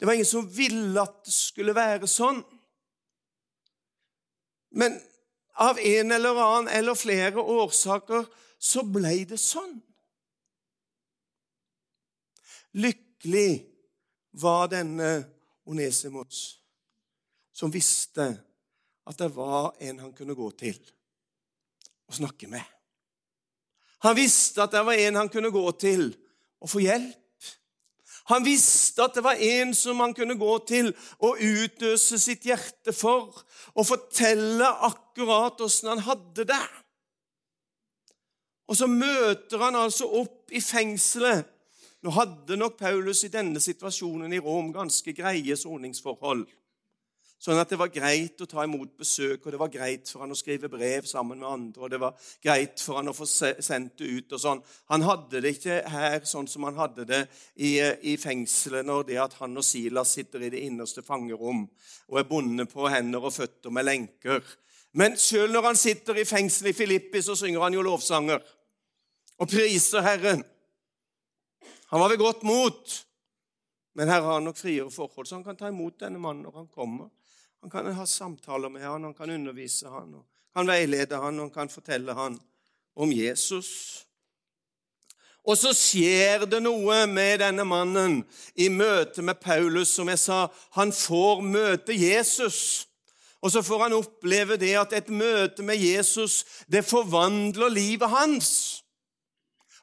Det 0.00 0.08
var 0.08 0.16
ingen 0.16 0.32
som 0.32 0.48
ville 0.48 1.02
at 1.02 1.20
det 1.28 1.36
skulle 1.36 1.76
være 1.76 2.08
sånn. 2.10 2.40
Men 4.74 4.98
av 5.54 5.78
en 5.78 6.12
eller 6.12 6.40
annen 6.42 6.72
eller 6.74 6.98
flere 6.98 7.40
årsaker 7.40 8.26
så 8.58 8.82
ble 8.82 9.20
det 9.28 9.38
sånn. 9.38 9.76
Lykkelig 12.74 13.62
var 14.42 14.66
denne 14.72 15.12
Onesimos 15.64 16.40
som 17.54 17.70
visste 17.72 18.26
at 19.06 19.20
det 19.20 19.30
var 19.36 19.70
en 19.78 20.02
han 20.02 20.12
kunne 20.16 20.34
gå 20.36 20.50
til 20.58 20.76
og 22.10 22.18
snakke 22.18 22.50
med. 22.50 22.64
Han 24.04 24.16
visste 24.18 24.64
at 24.64 24.74
det 24.74 24.82
var 24.84 24.98
en 24.98 25.22
han 25.22 25.30
kunne 25.32 25.54
gå 25.54 25.64
til 25.80 26.10
og 26.60 26.68
få 26.68 26.82
hjelp. 26.84 27.23
Han 28.32 28.44
visste 28.46 29.04
at 29.04 29.16
det 29.18 29.24
var 29.24 29.40
en 29.40 29.74
som 29.76 30.00
han 30.00 30.14
kunne 30.16 30.38
gå 30.40 30.52
til 30.68 30.90
og 31.20 31.40
utøse 31.40 32.18
sitt 32.20 32.46
hjerte 32.48 32.94
for, 32.96 33.34
og 33.76 33.88
fortelle 33.88 34.68
akkurat 34.88 35.60
åssen 35.64 35.92
han 35.92 36.04
hadde 36.06 36.46
det. 36.48 36.62
Og 38.68 38.78
så 38.78 38.88
møter 38.88 39.60
han 39.60 39.76
altså 39.76 40.08
opp 40.22 40.52
i 40.56 40.62
fengselet. 40.64 41.44
Nå 42.04 42.12
hadde 42.12 42.56
nok 42.60 42.78
Paulus 42.80 43.22
i 43.24 43.32
denne 43.32 43.60
situasjonen 43.60 44.32
i 44.32 44.40
Rom 44.44 44.72
ganske 44.72 45.12
greie 45.16 45.56
soningsforhold. 45.56 46.44
Sånn 47.42 47.58
at 47.60 47.68
det 47.68 47.76
var 47.76 47.90
greit 47.92 48.40
å 48.40 48.46
ta 48.48 48.62
imot 48.64 48.94
besøk, 48.96 49.42
og 49.44 49.52
det 49.52 49.58
var 49.60 49.72
greit 49.72 50.08
for 50.08 50.24
han 50.24 50.32
å 50.32 50.38
skrive 50.38 50.70
brev 50.72 51.04
sammen 51.04 51.42
med 51.42 51.48
andre, 51.48 51.82
og 51.82 51.90
det 51.92 52.00
var 52.00 52.14
greit 52.42 52.80
for 52.80 52.96
han 52.96 53.10
å 53.10 53.16
få 53.16 53.26
sendt 53.28 53.98
det 54.00 54.08
ut 54.08 54.32
og 54.32 54.40
sånn. 54.40 54.62
Han 54.94 55.04
hadde 55.04 55.42
det 55.44 55.52
ikke 55.58 55.82
her 55.92 56.24
sånn 56.28 56.48
som 56.48 56.64
han 56.64 56.78
hadde 56.78 57.04
det 57.10 57.20
i, 57.56 57.76
i 57.82 58.16
fengselet 58.20 58.86
når 58.88 59.08
det 59.10 59.18
at 59.20 59.36
han 59.42 59.60
og 59.60 59.66
Silas 59.66 60.14
sitter 60.16 60.46
i 60.46 60.52
det 60.54 60.62
innerste 60.64 61.04
fangerom 61.04 61.66
og 62.08 62.20
er 62.20 62.28
bundet 62.30 62.72
på 62.72 62.88
hender 62.88 63.28
og 63.28 63.34
føtter 63.36 63.74
med 63.74 63.90
lenker. 63.90 64.40
Men 64.96 65.18
sjøl 65.20 65.52
når 65.52 65.68
han 65.68 65.78
sitter 65.78 66.20
i 66.20 66.26
fengsel 66.28 66.70
i 66.70 66.76
Filippi, 66.76 67.20
så 67.20 67.36
synger 67.36 67.66
han 67.66 67.76
jo 67.76 67.84
lovsanger 67.84 68.40
og 69.34 69.50
priser 69.50 70.04
Herren. 70.06 70.44
Han 71.90 72.00
var 72.00 72.08
ved 72.08 72.22
godt 72.22 72.46
mot, 72.46 72.94
men 73.98 74.08
her 74.08 74.22
har 74.22 74.38
han 74.38 74.48
nok 74.48 74.58
friere 74.58 74.90
forhold, 74.90 75.26
så 75.26 75.36
han 75.36 75.44
kan 75.44 75.58
ta 75.58 75.68
imot 75.68 76.00
denne 76.00 76.22
mannen 76.22 76.46
når 76.46 76.56
han 76.62 76.70
kommer. 76.72 77.10
Han 77.64 77.70
kan 77.70 77.86
ha 77.96 78.04
samtaler 78.06 78.68
med 78.68 78.82
han, 78.84 79.04
han 79.04 79.14
kan 79.14 79.30
undervise 79.30 79.88
han, 79.88 80.10
han 80.12 80.24
kan 80.52 80.66
veilede 80.68 81.16
han, 81.16 81.38
og 81.38 81.46
han 81.46 81.52
kan 81.54 81.70
fortelle 81.72 82.12
han 82.12 82.34
om 82.92 83.12
Jesus. 83.12 84.04
Og 85.48 85.56
så 85.56 85.72
skjer 85.72 86.44
det 86.44 86.60
noe 86.60 86.98
med 87.08 87.40
denne 87.40 87.64
mannen 87.64 88.18
i 88.52 88.68
møte 88.68 89.24
med 89.24 89.40
Paulus. 89.40 89.94
Som 89.96 90.12
jeg 90.12 90.20
sa, 90.20 90.42
han 90.76 90.92
får 90.92 91.40
møte 91.40 91.96
Jesus. 91.96 92.84
Og 93.40 93.56
så 93.56 93.64
får 93.64 93.86
han 93.86 93.96
oppleve 93.96 94.60
det 94.60 94.74
at 94.82 94.92
et 95.00 95.08
møte 95.08 95.64
med 95.64 95.80
Jesus 95.80 96.42
det 96.68 96.84
forvandler 96.84 97.72
livet 97.72 98.12
hans. 98.12 98.83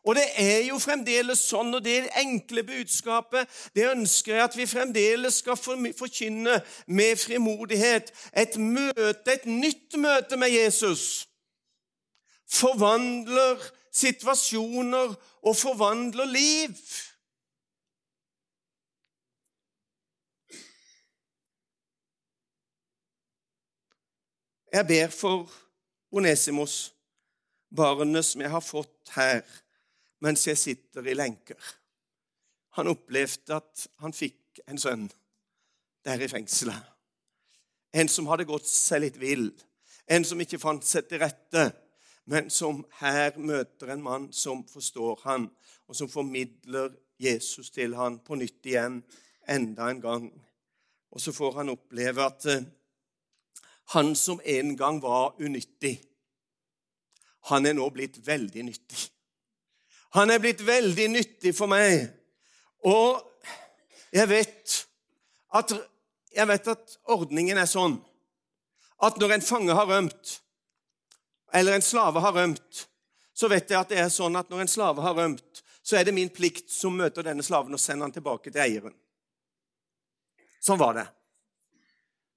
Og 0.03 0.15
det 0.17 0.25
er 0.41 0.63
jo 0.65 0.79
fremdeles 0.81 1.43
sånn, 1.45 1.75
og 1.77 1.83
det 1.85 2.07
enkle 2.17 2.63
budskapet 2.65 3.49
det 3.77 3.85
ønsker 3.91 4.33
jeg 4.33 4.45
at 4.47 4.55
vi 4.57 4.65
fremdeles 4.69 5.41
skal 5.43 5.59
forkynne 5.59 6.57
med 6.87 7.19
frimodighet. 7.21 8.09
Et 8.33 8.57
møte, 8.57 9.35
et 9.35 9.45
nytt 9.45 9.99
møte 10.01 10.39
med 10.41 10.49
Jesus 10.55 11.27
forvandler 12.51 13.61
situasjoner 13.91 15.13
og 15.41 15.55
forvandler 15.55 16.25
liv. 16.25 16.75
Jeg 24.71 24.87
ber 24.87 25.07
for 25.07 25.51
Onesimos, 26.11 26.93
barnet 27.75 28.25
som 28.25 28.41
jeg 28.41 28.51
har 28.51 28.63
fått 28.63 29.11
her 29.15 29.43
mens 30.21 30.45
jeg 30.47 30.57
sitter 30.57 31.07
i 31.07 31.15
lenker. 31.17 31.57
Han 32.77 32.91
opplevde 32.91 33.57
at 33.57 33.87
han 34.03 34.15
fikk 34.15 34.61
en 34.67 34.79
sønn 34.79 35.09
der 36.05 36.21
i 36.21 36.29
fengselet. 36.31 36.79
En 37.93 38.07
som 38.07 38.29
hadde 38.31 38.47
gått 38.47 38.69
seg 38.69 39.03
litt 39.03 39.19
vill, 39.19 39.49
en 40.07 40.25
som 40.27 40.39
ikke 40.39 40.61
fant 40.61 40.85
seg 40.87 41.09
til 41.09 41.19
rette, 41.23 41.65
men 42.31 42.49
som 42.53 42.83
her 43.01 43.35
møter 43.41 43.91
en 43.91 44.03
mann 44.03 44.29
som 44.35 44.63
forstår 44.69 45.19
han, 45.25 45.49
og 45.87 45.97
som 45.97 46.09
formidler 46.09 46.93
Jesus 47.19 47.73
til 47.75 47.97
han 47.99 48.21
på 48.23 48.37
nytt 48.39 48.69
igjen, 48.71 49.01
enda 49.49 49.89
en 49.91 50.01
gang. 50.01 50.29
Og 51.11 51.21
så 51.21 51.33
får 51.35 51.59
han 51.59 51.73
oppleve 51.73 52.23
at 52.23 52.47
eh, 52.47 52.63
han 53.91 54.13
som 54.15 54.39
en 54.45 54.75
gang 54.79 55.01
var 55.03 55.35
unyttig, 55.41 55.97
han 57.49 57.65
er 57.65 57.73
nå 57.75 57.87
blitt 57.91 58.21
veldig 58.23 58.63
nyttig. 58.63 59.09
Han 60.17 60.31
er 60.31 60.41
blitt 60.43 60.61
veldig 60.65 61.07
nyttig 61.13 61.53
for 61.55 61.71
meg. 61.71 62.09
Og 62.87 63.21
jeg 64.11 64.27
vet 64.27 64.77
at, 65.55 65.73
jeg 66.35 66.47
vet 66.49 66.71
at 66.73 66.97
ordningen 67.11 67.59
er 67.61 67.69
sånn 67.69 67.99
at 69.01 69.17
når 69.17 69.37
en 69.37 69.45
fange 69.45 69.75
har 69.75 69.87
rømt, 69.89 70.37
eller 71.53 71.75
en 71.75 71.85
slave 71.85 72.21
har 72.21 72.35
rømt, 72.35 72.85
så 73.33 73.49
vet 73.49 73.71
jeg 73.71 73.79
at 73.79 73.89
det 73.89 74.01
er 74.03 74.11
sånn 74.13 74.35
at 74.37 74.51
når 74.51 74.65
en 74.65 74.71
slave 74.71 75.03
har 75.03 75.15
rømt, 75.17 75.63
så 75.81 75.97
er 75.97 76.05
det 76.05 76.13
min 76.13 76.29
plikt 76.29 76.69
som 76.69 76.93
møter 76.95 77.25
denne 77.25 77.43
slaven, 77.43 77.73
å 77.73 77.81
sende 77.81 78.05
han 78.05 78.13
tilbake 78.13 78.51
til 78.51 78.61
eieren. 78.61 78.93
Sånn 80.61 80.79
var 80.79 80.93
det. 80.99 81.07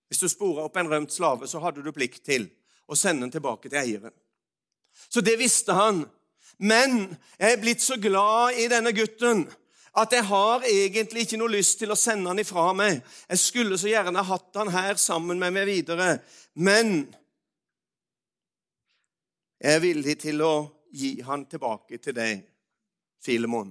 Hvis 0.08 0.22
du 0.22 0.28
spora 0.32 0.64
opp 0.64 0.76
en 0.80 0.88
rømt 0.88 1.12
slave, 1.12 1.48
så 1.50 1.60
hadde 1.60 1.84
du 1.84 1.92
plikt 1.92 2.24
til 2.24 2.46
å 2.88 2.96
sende 2.96 3.26
den 3.26 3.34
tilbake 3.34 3.68
til 3.68 3.80
eieren. 3.80 4.14
Så 5.10 5.20
det 5.24 5.36
visste 5.40 5.76
han. 5.76 6.04
Men 6.58 7.16
jeg 7.38 7.52
er 7.52 7.60
blitt 7.60 7.82
så 7.82 7.98
glad 8.00 8.58
i 8.60 8.68
denne 8.70 8.92
gutten 8.94 9.44
at 9.94 10.12
jeg 10.12 10.26
har 10.26 10.64
egentlig 10.66 11.22
ikke 11.24 11.38
noe 11.38 11.52
lyst 11.54 11.78
til 11.78 11.92
å 11.94 11.98
sende 11.98 12.30
han 12.30 12.42
ifra 12.42 12.72
meg. 12.74 12.98
Jeg 13.30 13.38
skulle 13.38 13.78
så 13.78 13.90
gjerne 13.90 14.24
hatt 14.26 14.58
han 14.58 14.72
her 14.74 14.98
sammen 14.98 15.38
med 15.38 15.54
meg 15.54 15.68
videre. 15.70 16.16
Men 16.58 17.04
jeg 19.62 19.78
er 19.78 19.84
villig 19.84 20.18
til 20.24 20.42
å 20.42 20.54
gi 20.94 21.16
han 21.26 21.46
tilbake 21.50 21.98
til 22.02 22.16
deg, 22.16 22.42
Filemon. 23.22 23.70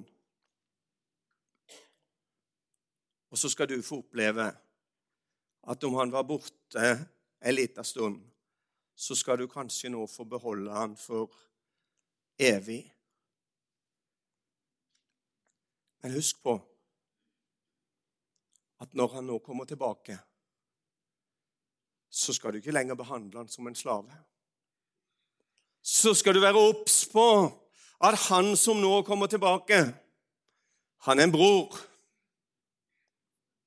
Og 3.33 3.39
så 3.39 3.49
skal 3.51 3.67
du 3.69 3.79
få 3.83 3.99
oppleve 4.03 4.47
at 5.63 5.83
om 5.83 5.95
han 5.99 6.11
var 6.13 6.25
borte 6.27 6.87
en 7.43 7.55
liten 7.55 7.83
stund, 7.83 8.19
så 8.95 9.15
skal 9.17 9.39
du 9.41 9.47
kanskje 9.51 9.91
nå 9.91 10.05
få 10.07 10.25
beholde 10.29 10.71
han 10.71 10.95
for 10.99 11.31
evig. 12.39 12.83
Men 16.03 16.15
husk 16.17 16.43
på 16.43 16.57
at 18.83 18.93
når 18.93 19.07
han 19.15 19.27
nå 19.27 19.37
kommer 19.39 19.65
tilbake, 19.65 20.17
så 22.11 22.33
skal 22.33 22.51
du 22.51 22.59
ikke 22.59 22.75
lenger 22.75 22.95
behandle 22.99 23.39
han 23.39 23.49
som 23.49 23.67
en 23.67 23.75
slave. 23.75 24.11
Så 25.81 26.13
skal 26.13 26.35
du 26.35 26.41
være 26.43 26.59
obs 26.59 27.05
på 27.11 27.27
at 28.03 28.19
han 28.27 28.57
som 28.59 28.81
nå 28.81 29.01
kommer 29.07 29.27
tilbake, 29.31 29.79
han 31.03 31.19
er 31.19 31.23
en 31.23 31.31
bror. 31.31 31.79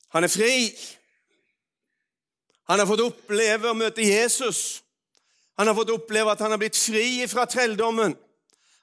Han 0.09 0.25
er 0.25 0.33
fri. 0.33 0.73
Han 2.69 2.79
har 2.81 2.89
fått 2.89 3.05
oppleve 3.05 3.71
å 3.71 3.77
møte 3.77 4.05
Jesus. 4.05 4.83
Han 5.57 5.69
har 5.69 5.77
fått 5.77 5.93
oppleve 5.93 6.33
at 6.33 6.41
han 6.41 6.55
har 6.55 6.61
blitt 6.61 6.79
fri 6.79 7.27
fra 7.29 7.45
trelldommen. 7.49 8.17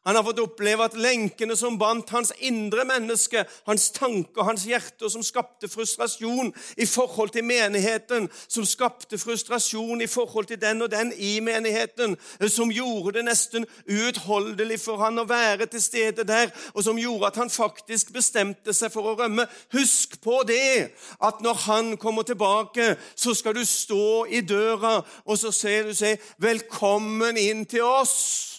Han 0.05 0.15
har 0.15 0.23
fått 0.23 0.39
oppleve 0.43 0.83
at 0.83 0.97
lenkene 0.99 1.55
som 1.55 1.77
bandt 1.79 2.09
hans 2.11 2.33
indre 2.43 2.83
menneske, 2.83 3.45
hans 3.67 3.85
tanker, 3.95 4.43
hans 4.43 4.65
hjerte, 4.67 5.07
som 5.09 5.23
skapte 5.23 5.69
frustrasjon 5.71 6.51
i 6.75 6.87
forhold 6.89 7.31
til 7.31 7.45
menigheten, 7.47 8.27
som 8.47 8.67
skapte 8.67 9.17
frustrasjon 9.17 10.03
i 10.03 10.09
forhold 10.11 10.49
til 10.51 10.59
den 10.61 10.83
og 10.83 10.91
den 10.91 11.13
i 11.15 11.37
menigheten, 11.39 12.17
som 12.51 12.71
gjorde 12.71 13.17
det 13.19 13.25
nesten 13.29 13.67
uutholdelig 13.87 14.81
for 14.83 14.99
han 15.05 15.23
å 15.23 15.27
være 15.29 15.69
til 15.71 15.83
stede 15.83 16.27
der, 16.27 16.51
og 16.73 16.83
som 16.83 16.99
gjorde 16.99 17.31
at 17.31 17.39
han 17.39 17.53
faktisk 17.53 18.11
bestemte 18.15 18.75
seg 18.75 18.91
for 18.91 19.07
å 19.07 19.17
rømme. 19.21 19.47
Husk 19.71 20.19
på 20.23 20.41
det, 20.47 20.91
at 21.23 21.39
når 21.45 21.61
han 21.69 21.93
kommer 21.97 22.27
tilbake, 22.27 22.97
så 23.15 23.31
skal 23.33 23.55
du 23.55 23.63
stå 23.65 24.25
i 24.27 24.43
døra, 24.43 24.99
og 25.23 25.39
så 25.39 25.51
ser 25.51 25.87
du 25.87 25.93
si 25.93 26.15
'Velkommen 26.39 27.37
inn 27.37 27.65
til 27.65 27.87
oss'. 27.87 28.52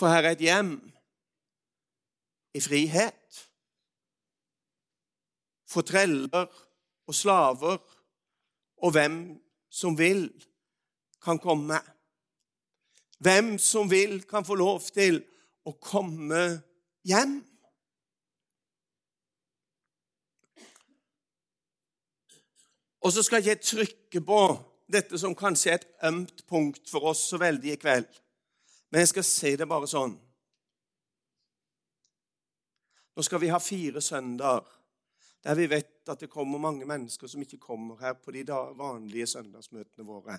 For 0.00 0.08
her 0.08 0.24
er 0.24 0.32
et 0.32 0.40
hjem 0.40 0.78
i 2.56 2.60
frihet. 2.64 3.40
For 5.68 5.84
treller 5.84 6.46
og 7.06 7.14
slaver 7.14 7.76
og 8.80 8.94
hvem 8.96 9.18
som 9.68 9.98
vil, 9.98 10.30
kan 11.20 11.38
komme. 11.38 11.76
Hvem 13.20 13.58
som 13.60 13.90
vil, 13.90 14.22
kan 14.24 14.44
få 14.44 14.56
lov 14.56 14.80
til 14.88 15.20
å 15.68 15.74
komme 15.76 16.40
hjem. 17.04 17.36
Og 23.04 23.12
så 23.12 23.22
skal 23.28 23.44
jeg 23.44 23.60
trykke 23.60 24.24
på 24.24 24.40
dette 24.88 25.20
som 25.20 25.36
kanskje 25.36 25.74
er 25.74 25.78
et 25.82 25.88
ømt 26.08 26.42
punkt 26.48 26.88
for 26.88 27.12
oss 27.12 27.28
så 27.28 27.36
veldig 27.44 27.76
i 27.76 27.78
kveld. 27.84 28.08
Men 28.90 29.04
jeg 29.04 29.08
skal 29.12 29.26
si 29.26 29.54
det 29.56 29.68
bare 29.70 29.88
sånn. 29.90 30.16
Nå 33.16 33.24
skal 33.26 33.42
vi 33.42 33.50
ha 33.52 33.58
fire 33.62 34.02
søndager 34.02 34.66
der 35.40 35.56
vi 35.56 35.66
vet 35.70 36.08
at 36.08 36.20
det 36.20 36.28
kommer 36.28 36.60
mange 36.60 36.84
mennesker 36.84 37.28
som 37.30 37.42
ikke 37.42 37.60
kommer 37.62 37.96
her 38.02 38.18
på 38.20 38.32
de 38.34 38.42
vanlige 38.76 39.26
søndagsmøtene 39.30 40.04
våre. 40.04 40.36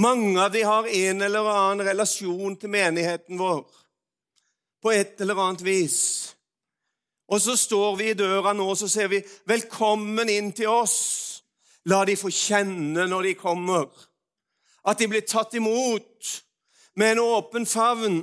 Mange 0.00 0.40
av 0.40 0.52
de 0.52 0.62
har 0.64 0.88
en 0.88 1.22
eller 1.22 1.50
annen 1.52 1.86
relasjon 1.88 2.56
til 2.56 2.72
menigheten 2.72 3.38
vår. 3.38 3.66
på 4.82 4.92
et 4.92 5.20
eller 5.20 5.34
annet 5.40 5.62
vis. 5.64 6.36
Og 7.26 7.40
så 7.40 7.56
står 7.56 7.96
vi 7.96 8.10
i 8.10 8.14
døra 8.14 8.52
nå 8.52 8.68
og 8.70 8.76
så 8.78 8.88
sier 8.88 9.08
vi 9.08 9.18
'Velkommen 9.20 10.28
inn 10.28 10.52
til 10.52 10.68
oss'. 10.68 11.42
La 11.84 12.04
de 12.04 12.16
få 12.16 12.28
kjenne 12.30 13.06
når 13.08 13.22
de 13.22 13.34
kommer, 13.34 13.88
at 14.86 14.98
de 14.98 15.08
blir 15.10 15.26
tatt 15.26 15.54
imot 15.58 16.32
med 16.96 17.16
en 17.16 17.24
åpen 17.26 17.66
favn. 17.66 18.22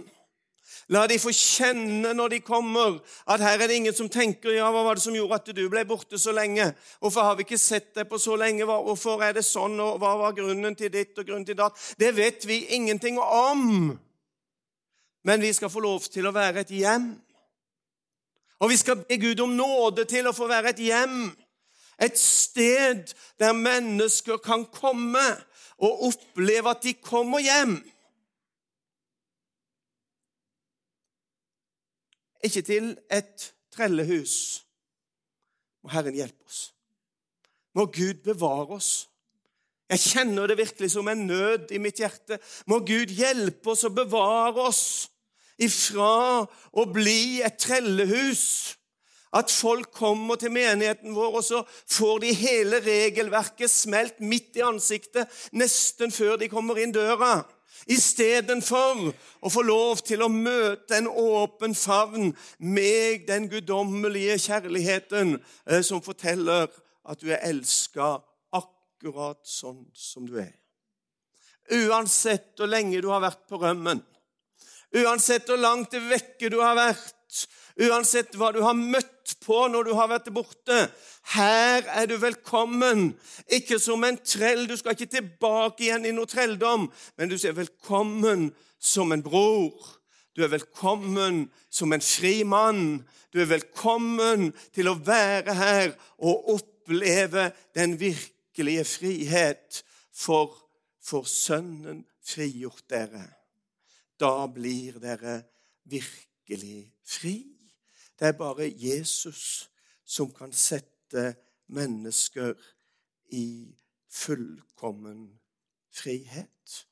La 0.91 1.05
de 1.07 1.17
få 1.21 1.31
kjenne 1.35 2.11
når 2.15 2.33
de 2.33 2.39
kommer, 2.43 2.97
at 3.29 3.41
her 3.43 3.61
er 3.61 3.69
det 3.69 3.77
ingen 3.79 3.95
som 3.95 4.09
tenker 4.11 4.55
ja, 4.55 4.69
hva 4.71 4.83
var 4.85 4.97
det 4.97 5.03
som 5.05 5.15
gjorde 5.15 5.39
at 5.39 5.51
du 5.55 5.61
ble 5.71 5.83
borte 5.87 6.19
så 6.19 6.33
lenge? 6.35 6.69
Hvorfor 6.99 7.27
har 7.27 7.37
vi 7.37 7.45
ikke 7.45 7.59
sett 7.61 7.93
deg 7.95 8.07
på 8.09 8.19
så 8.19 8.35
lenge? 8.39 8.65
Hvorfor 8.67 9.23
er 9.23 9.35
det 9.37 9.45
sånn? 9.47 9.77
Og 9.79 9.99
hva 10.01 10.15
var 10.19 10.35
grunnen 10.37 10.75
til 10.79 10.91
ditt 10.93 11.17
og 11.19 11.27
grunnen 11.27 11.47
til 11.47 11.59
datt? 11.59 11.77
Det 11.99 12.11
vet 12.15 12.47
vi 12.49 12.63
ingenting 12.75 13.19
om. 13.21 13.93
Men 15.23 15.43
vi 15.43 15.53
skal 15.55 15.71
få 15.71 15.83
lov 15.83 16.03
til 16.11 16.27
å 16.27 16.35
være 16.35 16.65
et 16.65 16.73
hjem. 16.75 17.13
Og 18.63 18.71
vi 18.71 18.79
skal 18.79 19.03
be 19.03 19.17
Gud 19.19 19.39
om 19.43 19.55
nåde 19.55 20.05
til 20.07 20.27
å 20.27 20.35
få 20.35 20.49
være 20.51 20.73
et 20.73 20.83
hjem. 20.83 21.31
Et 22.03 22.17
sted 22.19 23.13
der 23.39 23.55
mennesker 23.55 24.39
kan 24.43 24.65
komme 24.71 25.23
og 25.77 26.07
oppleve 26.09 26.69
at 26.69 26.83
de 26.83 26.93
kommer 26.93 27.43
hjem. 27.43 27.79
ikke 32.43 32.61
til 32.61 32.97
et 33.11 33.53
trellehus. 33.71 34.65
Må 35.83 35.89
Herren 35.89 36.15
hjelpe 36.15 36.45
oss. 36.47 36.73
Må 37.73 37.85
Gud 37.85 38.21
bevare 38.23 38.77
oss. 38.77 38.91
Jeg 39.89 39.99
kjenner 39.99 40.47
det 40.47 40.57
virkelig 40.57 40.91
som 40.91 41.07
en 41.07 41.25
nød 41.27 41.71
i 41.71 41.79
mitt 41.81 41.99
hjerte. 42.01 42.39
Må 42.67 42.79
Gud 42.79 43.13
hjelpe 43.13 43.73
oss 43.73 43.83
og 43.83 43.95
bevare 43.95 44.67
oss 44.69 44.85
ifra 45.61 46.43
å 46.73 46.85
bli 46.93 47.41
et 47.45 47.59
trellehus. 47.61 48.45
At 49.33 49.51
folk 49.51 49.89
kommer 49.95 50.37
til 50.37 50.53
menigheten 50.53 51.15
vår, 51.15 51.39
og 51.39 51.43
så 51.43 51.63
får 51.89 52.19
de 52.21 52.33
hele 52.37 52.79
regelverket 52.85 53.71
smelt 53.71 54.21
midt 54.21 54.59
i 54.59 54.65
ansiktet 54.65 55.31
nesten 55.57 56.13
før 56.13 56.37
de 56.37 56.51
kommer 56.51 56.77
inn 56.83 56.93
døra 56.93 57.39
istedenfor 57.91 59.09
å 59.43 59.51
få 59.51 59.63
lov 59.65 60.03
til 60.07 60.23
å 60.23 60.31
møte 60.31 60.97
en 60.97 61.09
åpen 61.09 61.75
favn 61.77 62.31
med 62.57 63.25
den 63.27 63.49
guddommelige 63.51 64.37
kjærligheten 64.45 65.35
eh, 65.37 65.81
som 65.85 66.03
forteller 66.03 66.69
at 67.03 67.19
du 67.19 67.31
er 67.33 67.43
elska 67.49 68.15
akkurat 68.55 69.41
sånn 69.47 69.83
som 69.97 70.27
du 70.29 70.37
er. 70.41 70.53
Uansett 71.73 72.53
hvor 72.59 72.69
lenge 72.71 73.01
du 73.03 73.09
har 73.11 73.23
vært 73.23 73.45
på 73.49 73.59
rømmen, 73.59 74.01
uansett 74.99 75.47
hvor 75.49 75.59
langt 75.59 75.95
vekke 75.95 76.51
du 76.51 76.59
har 76.61 76.75
vært, 76.77 77.47
uansett 77.81 78.35
hva 78.37 78.51
du 78.53 78.61
har 78.63 78.77
møtt 78.77 79.12
på 79.43 79.65
når 79.69 79.87
du 79.87 79.93
har 79.97 80.09
vært 80.11 80.31
borte. 80.33 80.77
Her 81.35 81.85
er 81.91 82.07
du 82.09 82.15
velkommen. 82.21 83.11
Ikke 83.51 83.79
som 83.81 84.03
en 84.07 84.19
trell. 84.23 84.65
Du 84.69 84.77
skal 84.79 84.95
ikke 84.95 85.11
tilbake 85.17 85.87
igjen 85.87 86.07
i 86.07 86.13
noe 86.15 86.29
trelldom, 86.29 86.87
men 87.17 87.31
du 87.31 87.37
sier 87.37 87.55
velkommen 87.57 88.49
som 88.79 89.11
en 89.15 89.23
bror. 89.25 89.75
Du 90.33 90.43
er 90.43 90.51
velkommen 90.53 91.45
som 91.69 91.93
en 91.93 92.01
fri 92.03 92.41
mann. 92.47 93.03
Du 93.33 93.41
er 93.41 93.51
velkommen 93.51 94.51
til 94.73 94.89
å 94.89 94.97
være 94.97 95.55
her 95.57 95.93
og 96.21 96.55
oppleve 96.57 97.51
den 97.77 97.99
virkelige 98.01 98.85
frihet. 98.87 99.83
For, 100.13 100.51
for 101.01 101.25
Sønnen 101.25 102.03
frigjort 102.21 102.85
dere. 102.89 103.23
Da 104.21 104.45
blir 104.45 104.99
dere 105.01 105.39
virkelig 105.89 106.93
fri. 107.01 107.52
Det 108.19 108.27
er 108.27 108.37
bare 108.37 108.69
Jesus 108.69 109.69
som 110.03 110.31
kan 110.33 110.53
sette 110.53 111.35
mennesker 111.73 112.53
i 113.33 113.75
fullkommen 114.09 115.39
frihet. 115.93 116.87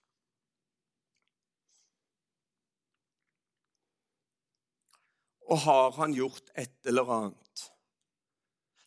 Og 5.52 5.58
har 5.58 5.92
han 6.00 6.14
gjort 6.16 6.50
et 6.56 6.88
eller 6.88 7.10
annet 7.12 7.66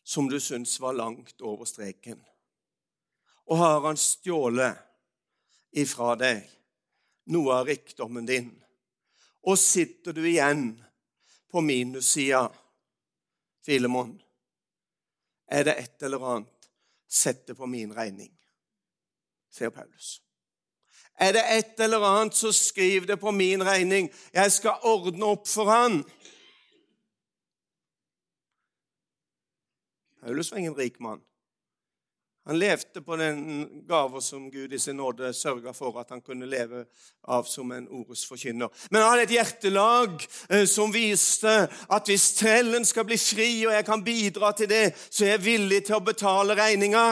som 0.05 0.29
du 0.29 0.39
syns 0.39 0.79
var 0.81 0.93
langt 0.93 1.41
over 1.41 1.65
streken, 1.65 2.19
og 3.49 3.57
har 3.57 3.79
han 3.87 3.97
stjålet 3.97 4.77
ifra 5.81 6.13
deg 6.17 6.43
noe 7.33 7.57
av 7.57 7.69
rikdommen 7.69 8.27
din, 8.29 8.51
og 9.45 9.57
sitter 9.61 10.13
du 10.13 10.21
igjen 10.25 10.67
på 11.55 11.61
minussida, 11.61 12.51
Filemon, 13.65 14.21
er 15.47 15.63
det 15.63 15.75
et 15.79 16.03
eller 16.03 16.25
annet, 16.27 16.67
sett 17.07 17.45
det 17.47 17.55
på 17.55 17.69
min 17.71 17.93
regning, 17.95 18.33
sier 19.47 19.71
Paulus. 19.71 20.17
Er 21.15 21.31
det 21.37 21.43
et 21.53 21.79
eller 21.79 22.03
annet, 22.03 22.35
så 22.35 22.51
skriv 22.51 23.07
det 23.07 23.15
på 23.21 23.31
min 23.31 23.63
regning. 23.63 24.09
Jeg 24.35 24.51
skal 24.51 24.83
ordne 24.83 25.29
opp 25.31 25.47
for 25.47 25.71
han. 25.71 26.01
Paulus 30.19 30.51
var 30.51 30.59
ingen 30.59 30.75
rik 30.75 30.99
mann. 30.99 31.23
Han 32.45 32.59
levde 32.59 33.01
på 33.01 33.15
den 33.17 33.39
gava 33.87 34.21
som 34.21 34.51
Gud 34.51 34.73
i 34.73 34.79
sin 34.79 34.99
nåde 35.01 35.31
sørga 35.33 35.71
for 35.73 35.97
at 35.97 36.11
han 36.13 36.21
kunne 36.21 36.45
leve 36.45 36.83
av 37.25 37.47
som 37.49 37.71
en 37.73 37.87
ordets 37.89 38.25
forkynner. 38.29 38.69
Men 38.93 39.01
han 39.01 39.09
hadde 39.09 39.23
et 39.25 39.33
hjertelag 39.33 40.21
eh, 40.49 40.67
som 40.69 40.93
viste 40.93 41.55
at 41.65 42.11
hvis 42.11 42.27
trellen 42.37 42.85
skal 42.85 43.07
bli 43.09 43.17
fri, 43.17 43.49
og 43.65 43.73
jeg 43.73 43.87
kan 43.87 44.05
bidra 44.05 44.51
til 44.53 44.69
det, 44.69 44.83
så 45.09 45.25
er 45.25 45.33
jeg 45.33 45.45
villig 45.47 45.81
til 45.87 45.97
å 45.97 46.05
betale 46.05 46.57
regninga. 46.59 47.07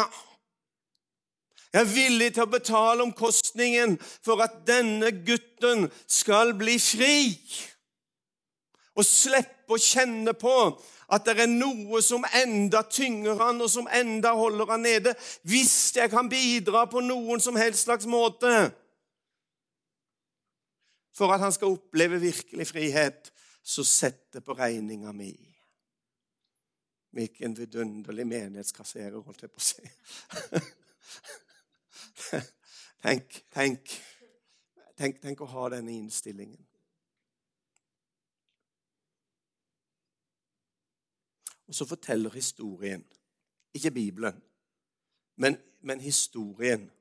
Jeg 1.74 1.82
er 1.82 1.93
villig 1.96 2.30
til 2.36 2.46
å 2.46 2.54
betale 2.54 3.02
omkostningen 3.08 3.98
for 4.22 4.43
at 4.46 4.62
denne 4.69 5.10
gutten 5.26 5.88
skal 6.06 6.54
bli 6.60 6.78
fri. 6.78 7.17
Og 8.93 9.02
slippe 9.02 9.74
å 9.74 9.82
kjenne 9.82 10.38
på 10.38 10.54
at 11.13 11.26
det 11.28 11.43
er 11.43 11.52
noe 11.52 12.02
som 12.02 12.26
enda 12.39 12.84
tynger 12.89 13.38
han, 13.39 13.62
og 13.62 13.69
som 13.69 13.89
enda 13.93 14.34
holder 14.38 14.71
han 14.73 14.86
nede. 14.86 15.13
Hvis 15.45 15.93
jeg 15.95 16.10
kan 16.10 16.30
bidra 16.32 16.86
på 16.89 17.04
noen 17.06 17.43
som 17.43 17.58
helst 17.60 17.86
slags 17.86 18.08
måte 18.10 18.71
for 21.13 21.30
at 21.30 21.43
han 21.43 21.54
skal 21.54 21.76
oppleve 21.76 22.17
virkelig 22.21 22.67
frihet, 22.67 23.30
så 23.63 23.84
sett 23.86 24.34
det 24.34 24.41
på 24.43 24.56
regninga 24.58 25.13
mi. 25.13 25.34
Hvilken 27.13 27.54
vidunderlig 27.58 28.26
menighetskasserer, 28.28 29.19
holdt 29.21 29.45
jeg 29.45 29.54
på 29.54 29.62
å 29.62 29.67
si. 29.67 29.86
tenk, 33.06 33.38
tenk, 33.54 33.93
tenk, 34.97 35.21
tenk 35.21 35.43
å 35.45 35.52
ha 35.54 35.69
denne 35.76 35.93
innstillingen. 35.93 36.73
Og 41.67 41.76
så 41.76 41.86
forteller 41.86 42.30
historien, 42.30 43.06
ikke 43.73 43.91
Bibelen, 43.91 44.43
men, 45.36 45.58
men 45.82 45.99
historien 45.99 46.91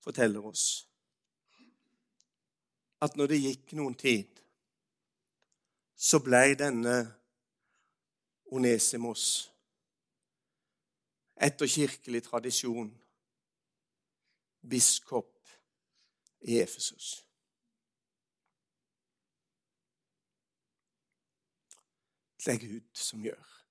forteller 0.00 0.40
oss 0.40 0.88
at 3.00 3.16
når 3.16 3.26
det 3.26 3.42
gikk 3.42 3.72
noen 3.76 3.94
tid, 3.94 4.40
så 5.96 6.20
ble 6.24 6.54
denne 6.58 6.96
Onesimos 8.46 9.24
etter 11.42 11.66
kirkelig 11.66 12.22
tradisjon 12.28 12.92
biskop 14.70 15.50
i 16.46 16.60
Efesus. 16.62 17.26
Det 22.38 22.54
er 22.54 22.62
Gud 22.62 22.86
som 22.94 23.24
gjør 23.26 23.65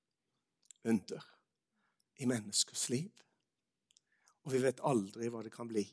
under 0.85 1.23
i 2.21 2.25
menneskers 2.29 2.89
liv. 2.89 3.11
Og 4.45 4.53
vi 4.53 4.61
vet 4.63 4.83
aldri 4.85 5.29
hva 5.33 5.43
det 5.43 5.53
kan 5.53 5.69
bli 5.69 5.85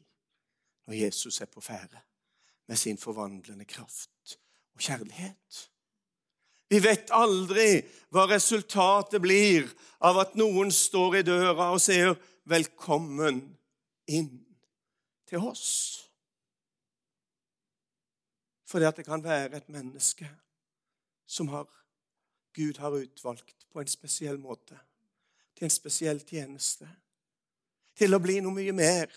når 0.87 0.99
Jesus 0.99 1.41
er 1.41 1.51
på 1.51 1.63
ferde 1.65 2.01
med 2.69 2.79
sin 2.79 2.99
forvandlende 2.99 3.65
kraft 3.65 4.37
og 4.75 4.83
kjærlighet. 4.83 5.69
Vi 6.73 6.81
vet 6.81 7.11
aldri 7.13 7.83
hva 8.13 8.27
resultatet 8.31 9.21
blir 9.21 9.69
av 10.05 10.23
at 10.23 10.37
noen 10.41 10.73
står 10.73 11.19
i 11.21 11.27
døra 11.27 11.73
og 11.73 11.81
sier 11.85 12.15
'velkommen 12.45 13.43
inn 14.09 14.47
til 15.29 15.39
oss'. 15.39 16.09
Fordi 18.65 18.85
at 18.85 18.97
det 18.97 19.05
kan 19.05 19.25
være 19.25 19.57
et 19.57 19.69
menneske 19.69 20.29
som 21.27 21.49
har 21.49 21.69
Gud 22.55 22.79
har 22.79 22.91
utvalgt 22.91 23.62
på 23.73 23.81
en 23.81 23.91
spesiell 23.91 24.39
måte, 24.41 24.77
til 25.57 25.69
en 25.69 25.73
spesiell 25.73 26.21
tjeneste. 26.27 26.89
Til 27.97 28.15
å 28.15 28.21
bli 28.23 28.39
noe 28.41 28.57
mye 28.57 28.75
mer 28.77 29.11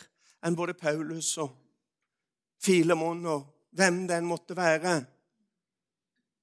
enn 0.45 0.55
både 0.57 0.75
Paulus 0.77 1.33
og 1.41 1.53
Filemon 2.63 3.23
og 3.31 3.45
hvem 3.75 4.05
den 4.07 4.27
måtte 4.27 4.55
være. 4.57 4.97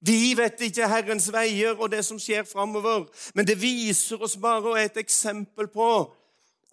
Vi 0.03 0.33
vet 0.35 0.59
ikke 0.67 0.89
Herrens 0.91 1.29
veier 1.31 1.77
og 1.77 1.91
det 1.93 2.01
som 2.03 2.19
skjer 2.19 2.43
framover, 2.47 3.05
men 3.33 3.47
det 3.47 3.55
viser 3.61 4.21
oss 4.21 4.35
bare 4.35 4.73
og 4.73 4.77
er 4.77 4.89
et 4.89 4.99
eksempel 4.99 5.69
på 5.71 5.89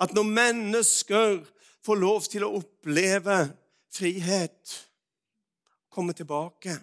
at 0.00 0.14
når 0.16 0.26
mennesker 0.26 1.38
får 1.86 2.00
lov 2.00 2.26
til 2.26 2.44
å 2.44 2.54
oppleve 2.58 3.36
frihet, 3.92 4.74
komme 5.90 6.14
tilbake, 6.16 6.74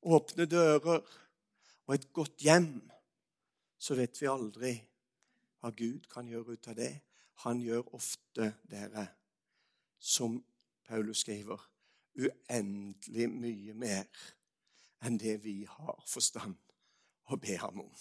åpne 0.00 0.46
dører 0.48 1.02
og 1.04 1.94
et 1.94 2.08
godt 2.16 2.40
hjem, 2.44 2.72
så 3.80 3.96
vet 3.96 4.18
vi 4.20 4.28
aldri 4.28 4.74
hva 5.60 5.72
Gud 5.76 6.08
kan 6.12 6.28
gjøre 6.28 6.56
ut 6.56 6.68
av 6.68 6.76
det. 6.76 6.92
Han 7.46 7.62
gjør 7.64 7.94
ofte, 7.96 8.52
dere, 8.68 9.06
som 9.98 10.36
Paulus 10.84 11.22
skriver, 11.24 11.60
uendelig 12.20 13.28
mye 13.32 13.74
mer 13.78 14.08
enn 15.06 15.16
det 15.20 15.38
vi 15.44 15.62
har 15.64 16.00
forstand 16.08 16.58
å 17.32 17.38
be 17.40 17.56
ham 17.62 17.80
om. 17.80 17.92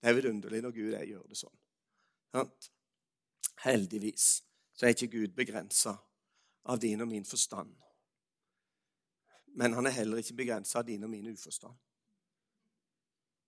Det 0.00 0.08
er 0.08 0.16
vidunderlig 0.16 0.62
når 0.64 0.76
Gud 0.78 0.94
gjør 0.96 1.26
det 1.28 1.40
sånn. 1.42 1.58
Heldigvis 3.66 4.30
så 4.72 4.86
er 4.86 4.94
ikke 4.94 5.12
Gud 5.12 5.36
begrensa 5.36 5.92
av 6.64 6.80
din 6.80 7.04
og 7.04 7.10
min 7.10 7.28
forstand. 7.28 7.74
Men 9.60 9.76
han 9.76 9.86
er 9.86 9.98
heller 9.98 10.22
ikke 10.22 10.38
begrensa 10.40 10.80
av 10.80 10.88
din 10.88 11.04
og 11.04 11.10
min 11.12 11.28
uforstand. 11.34 11.76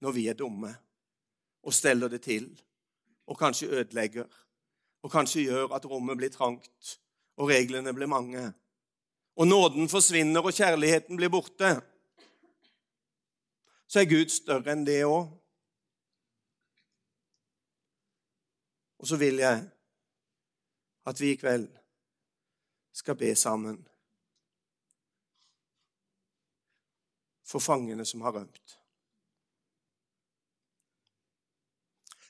Når 0.03 0.13
vi 0.13 0.27
er 0.27 0.35
dumme 0.35 0.73
og 1.63 1.75
steller 1.75 2.11
det 2.11 2.25
til, 2.27 2.49
og 3.27 3.39
kanskje 3.39 3.69
ødelegger, 3.69 4.27
og 5.03 5.11
kanskje 5.11 5.45
gjør 5.47 5.77
at 5.77 5.87
rommet 5.87 6.19
blir 6.19 6.33
trangt, 6.35 6.99
og 7.37 7.49
reglene 7.49 7.95
blir 7.95 8.11
mange, 8.11 8.53
og 9.37 9.47
nåden 9.47 9.89
forsvinner 9.89 10.43
og 10.43 10.53
kjærligheten 10.53 11.17
blir 11.17 11.31
borte, 11.31 11.71
så 13.87 14.01
er 14.01 14.11
Gud 14.11 14.33
større 14.33 14.73
enn 14.73 14.85
det 14.87 15.05
òg. 15.05 15.31
Og 18.99 19.07
så 19.07 19.17
vil 19.21 19.39
jeg 19.43 19.65
at 21.07 21.21
vi 21.21 21.33
i 21.33 21.39
kveld 21.39 21.67
skal 22.93 23.19
be 23.19 23.35
sammen 23.37 23.81
for 27.45 27.61
fangene 27.61 28.05
som 28.07 28.21
har 28.21 28.33
rømt. 28.33 28.82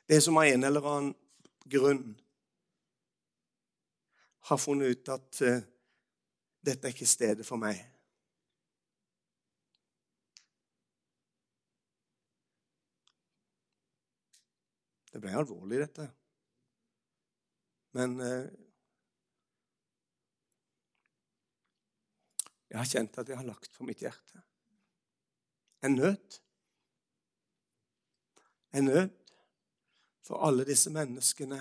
Det 0.06 0.20
som 0.20 0.36
av 0.36 0.44
en 0.44 0.64
eller 0.64 0.88
annen 0.88 1.14
grunn 1.64 2.16
har 4.48 4.58
funnet 4.58 4.92
ut 4.92 5.10
at 5.14 5.40
uh, 5.46 5.62
dette 6.62 6.88
er 6.88 6.94
ikke 6.94 7.08
stedet 7.08 7.46
for 7.46 7.60
meg. 7.62 7.78
Det 15.12 15.20
ble 15.20 15.34
alvorlig, 15.36 15.82
dette. 15.84 16.08
Men 17.94 18.16
uh, 18.18 18.46
jeg 22.72 22.80
har 22.80 22.88
kjent 22.88 23.20
at 23.20 23.28
jeg 23.28 23.38
har 23.38 23.46
lagt 23.46 23.76
for 23.76 23.86
mitt 23.86 24.02
hjerte 24.02 24.42
en 25.82 25.94
nød. 25.94 26.38
En 28.72 28.84
nød 28.84 29.21
for 30.22 30.46
alle 30.46 30.64
disse 30.64 30.90
menneskene 30.90 31.60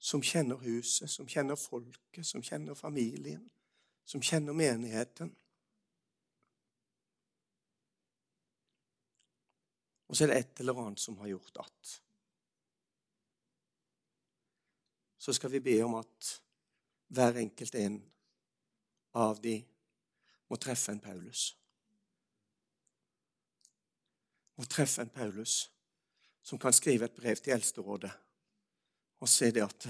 som 0.00 0.22
kjenner 0.22 0.56
huset, 0.56 1.10
som 1.10 1.28
kjenner 1.28 1.56
folket, 1.60 2.26
som 2.26 2.42
kjenner 2.42 2.74
familien, 2.74 3.50
som 4.04 4.22
kjenner 4.22 4.56
menigheten. 4.56 5.34
Og 10.08 10.16
så 10.16 10.24
er 10.24 10.32
det 10.32 10.38
et 10.40 10.62
eller 10.64 10.80
annet 10.82 11.00
som 11.00 11.18
har 11.20 11.28
gjort 11.30 11.60
at. 11.62 11.90
Så 15.20 15.32
skal 15.36 15.52
vi 15.52 15.60
be 15.60 15.76
om 15.84 15.94
at 16.00 16.32
hver 17.12 17.36
enkelt 17.36 17.74
en 17.74 18.00
av 19.14 19.38
de 19.42 19.60
må 20.48 20.56
treffe 20.56 20.92
en 20.92 21.00
Paulus. 21.00 21.59
Må 24.60 24.66
treffe 24.68 25.00
en 25.00 25.08
Paulus 25.08 25.70
som 26.44 26.58
kan 26.60 26.74
skrive 26.76 27.06
et 27.08 27.14
brev 27.16 27.38
til 27.40 27.54
Eldsterådet 27.54 28.10
og 29.24 29.28
se 29.28 29.46
det 29.56 29.62
at 29.64 29.86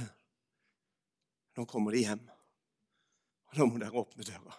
nå 1.58 1.64
kommer 1.66 1.90
de 1.90 2.04
hjem. 2.04 2.20
Og 3.50 3.56
nå 3.58 3.64
må 3.66 3.80
dere 3.82 3.98
åpne 3.98 4.22
døra. 4.28 4.54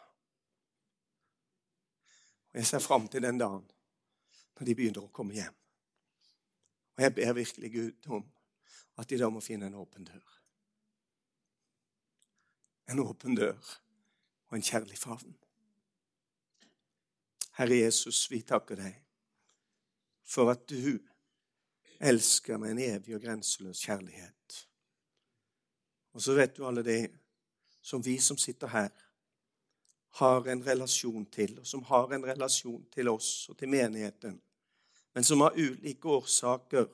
Og 2.52 2.60
Jeg 2.60 2.68
ser 2.68 2.84
fram 2.84 3.08
til 3.08 3.24
den 3.24 3.40
dagen 3.40 3.64
når 4.60 4.68
de 4.68 4.76
begynner 4.76 5.06
å 5.06 5.14
komme 5.16 5.38
hjem. 5.38 5.56
Og 6.98 7.04
jeg 7.06 7.16
ber 7.16 7.38
virkelig 7.38 7.72
Gud 7.72 8.10
om 8.18 8.26
at 9.00 9.08
de 9.08 9.20
da 9.22 9.30
må 9.32 9.40
finne 9.40 9.70
en 9.72 9.78
åpen 9.80 10.10
dør. 10.10 10.34
En 12.92 13.00
åpen 13.00 13.40
dør 13.40 13.72
og 14.50 14.60
en 14.60 14.68
kjærlig 14.74 15.00
favn. 15.00 15.40
Herre 17.62 17.80
Jesus, 17.80 18.26
vi 18.28 18.42
takker 18.44 18.76
deg 18.84 19.00
for 20.32 20.52
at 20.54 20.64
du 20.70 21.00
elsker 22.00 22.58
med 22.58 22.76
en 22.76 22.84
evig 22.86 23.16
og 23.16 23.24
grenseløs 23.24 23.84
kjærlighet. 23.86 24.60
Og 26.16 26.24
så 26.24 26.36
vet 26.36 26.56
du 26.56 26.66
alle 26.68 26.84
de 26.86 27.00
som 27.82 28.04
vi 28.06 28.18
som 28.22 28.38
sitter 28.38 28.68
her, 28.68 28.90
har 30.20 30.48
en 30.52 30.64
relasjon 30.66 31.26
til, 31.32 31.60
og 31.60 31.68
som 31.68 31.84
har 31.88 32.12
en 32.14 32.26
relasjon 32.28 32.84
til 32.92 33.08
oss 33.08 33.50
og 33.50 33.58
til 33.58 33.70
menigheten, 33.72 34.36
men 35.16 35.24
som 35.24 35.44
av 35.44 35.56
ulike 35.56 36.08
årsaker 36.08 36.90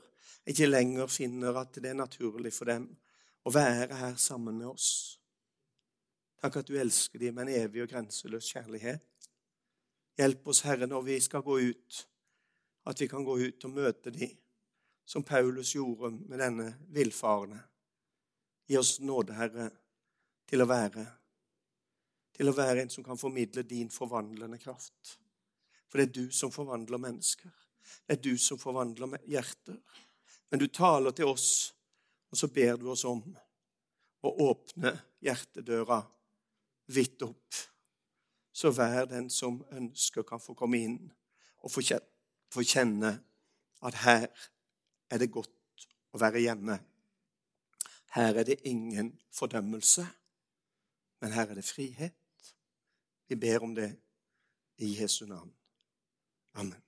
ikke 0.47 0.69
lenger 0.69 1.09
finner 1.11 1.57
at 1.59 1.73
det 1.75 1.91
er 1.91 1.97
naturlig 1.97 2.53
for 2.53 2.69
dem 2.69 2.85
å 3.43 3.53
være 3.53 3.97
her 3.97 4.15
sammen 4.21 4.59
med 4.61 4.69
oss. 4.69 4.89
Takk 6.41 6.61
at 6.61 6.69
du 6.69 6.77
elsker 6.77 7.19
dem 7.19 7.35
med 7.35 7.47
en 7.47 7.65
evig 7.65 7.81
og 7.83 7.89
grenseløs 7.89 8.51
kjærlighet. 8.53 9.29
Hjelp 10.17 10.47
oss, 10.53 10.61
Herre, 10.65 10.88
når 10.89 11.03
vi 11.09 11.17
skal 11.21 11.45
gå 11.45 11.57
ut, 11.71 11.97
at 12.88 13.01
vi 13.01 13.07
kan 13.11 13.25
gå 13.27 13.38
ut 13.39 13.67
og 13.67 13.75
møte 13.75 14.13
dem 14.15 14.33
som 15.07 15.23
Paulus 15.23 15.73
gjorde 15.75 16.11
med 16.27 16.39
denne 16.39 16.71
villfarne. 16.95 17.59
Gi 18.67 18.77
oss 18.79 18.97
nåde, 18.99 19.35
Herre, 19.38 19.69
til 20.47 20.63
å 20.63 20.67
være 20.67 21.05
til 22.38 22.51
å 22.51 22.53
være 22.53 22.83
en 22.83 22.91
som 22.93 23.05
kan 23.05 23.17
formidle 23.17 23.63
din 23.65 23.89
forvandlende 23.89 24.59
kraft. 24.61 25.15
For 25.89 25.97
det 25.97 26.07
er 26.07 26.13
du 26.13 26.35
som 26.35 26.53
forvandler 26.53 27.01
mennesker. 27.01 27.49
Det 28.05 28.17
er 28.17 28.21
du 28.21 28.38
som 28.38 28.59
forvandler 28.61 29.17
hjerter. 29.25 29.79
Men 30.51 30.61
du 30.61 30.67
taler 30.69 31.15
til 31.17 31.31
oss, 31.31 31.73
og 32.29 32.38
så 32.38 32.49
ber 32.53 32.77
du 32.77 32.91
oss 32.93 33.05
om 33.09 33.23
å 34.21 34.33
åpne 34.51 34.93
hjertedøra 35.23 36.01
vidt 36.93 37.25
opp. 37.25 37.57
Så 38.53 38.69
hver 38.73 39.09
den 39.09 39.31
som 39.33 39.59
ønsker, 39.73 40.25
kan 40.27 40.41
få 40.41 40.53
komme 40.57 40.81
inn 40.81 40.99
og 41.63 41.73
få 42.53 42.63
kjenne 42.63 43.13
at 43.85 43.99
her 44.03 44.27
er 45.09 45.21
det 45.21 45.31
godt 45.31 45.87
å 46.13 46.21
være 46.21 46.43
hjemme. 46.43 46.79
Her 48.15 48.39
er 48.41 48.47
det 48.47 48.59
ingen 48.65 49.11
fordømmelse, 49.35 50.07
men 51.21 51.35
her 51.35 51.51
er 51.51 51.59
det 51.59 51.65
frihet. 51.67 52.53
Vi 53.27 53.35
ber 53.35 53.63
om 53.63 53.75
det 53.75 53.91
i 54.77 54.93
Jesu 55.01 55.25
navn. 55.25 55.53
Amen. 56.53 56.86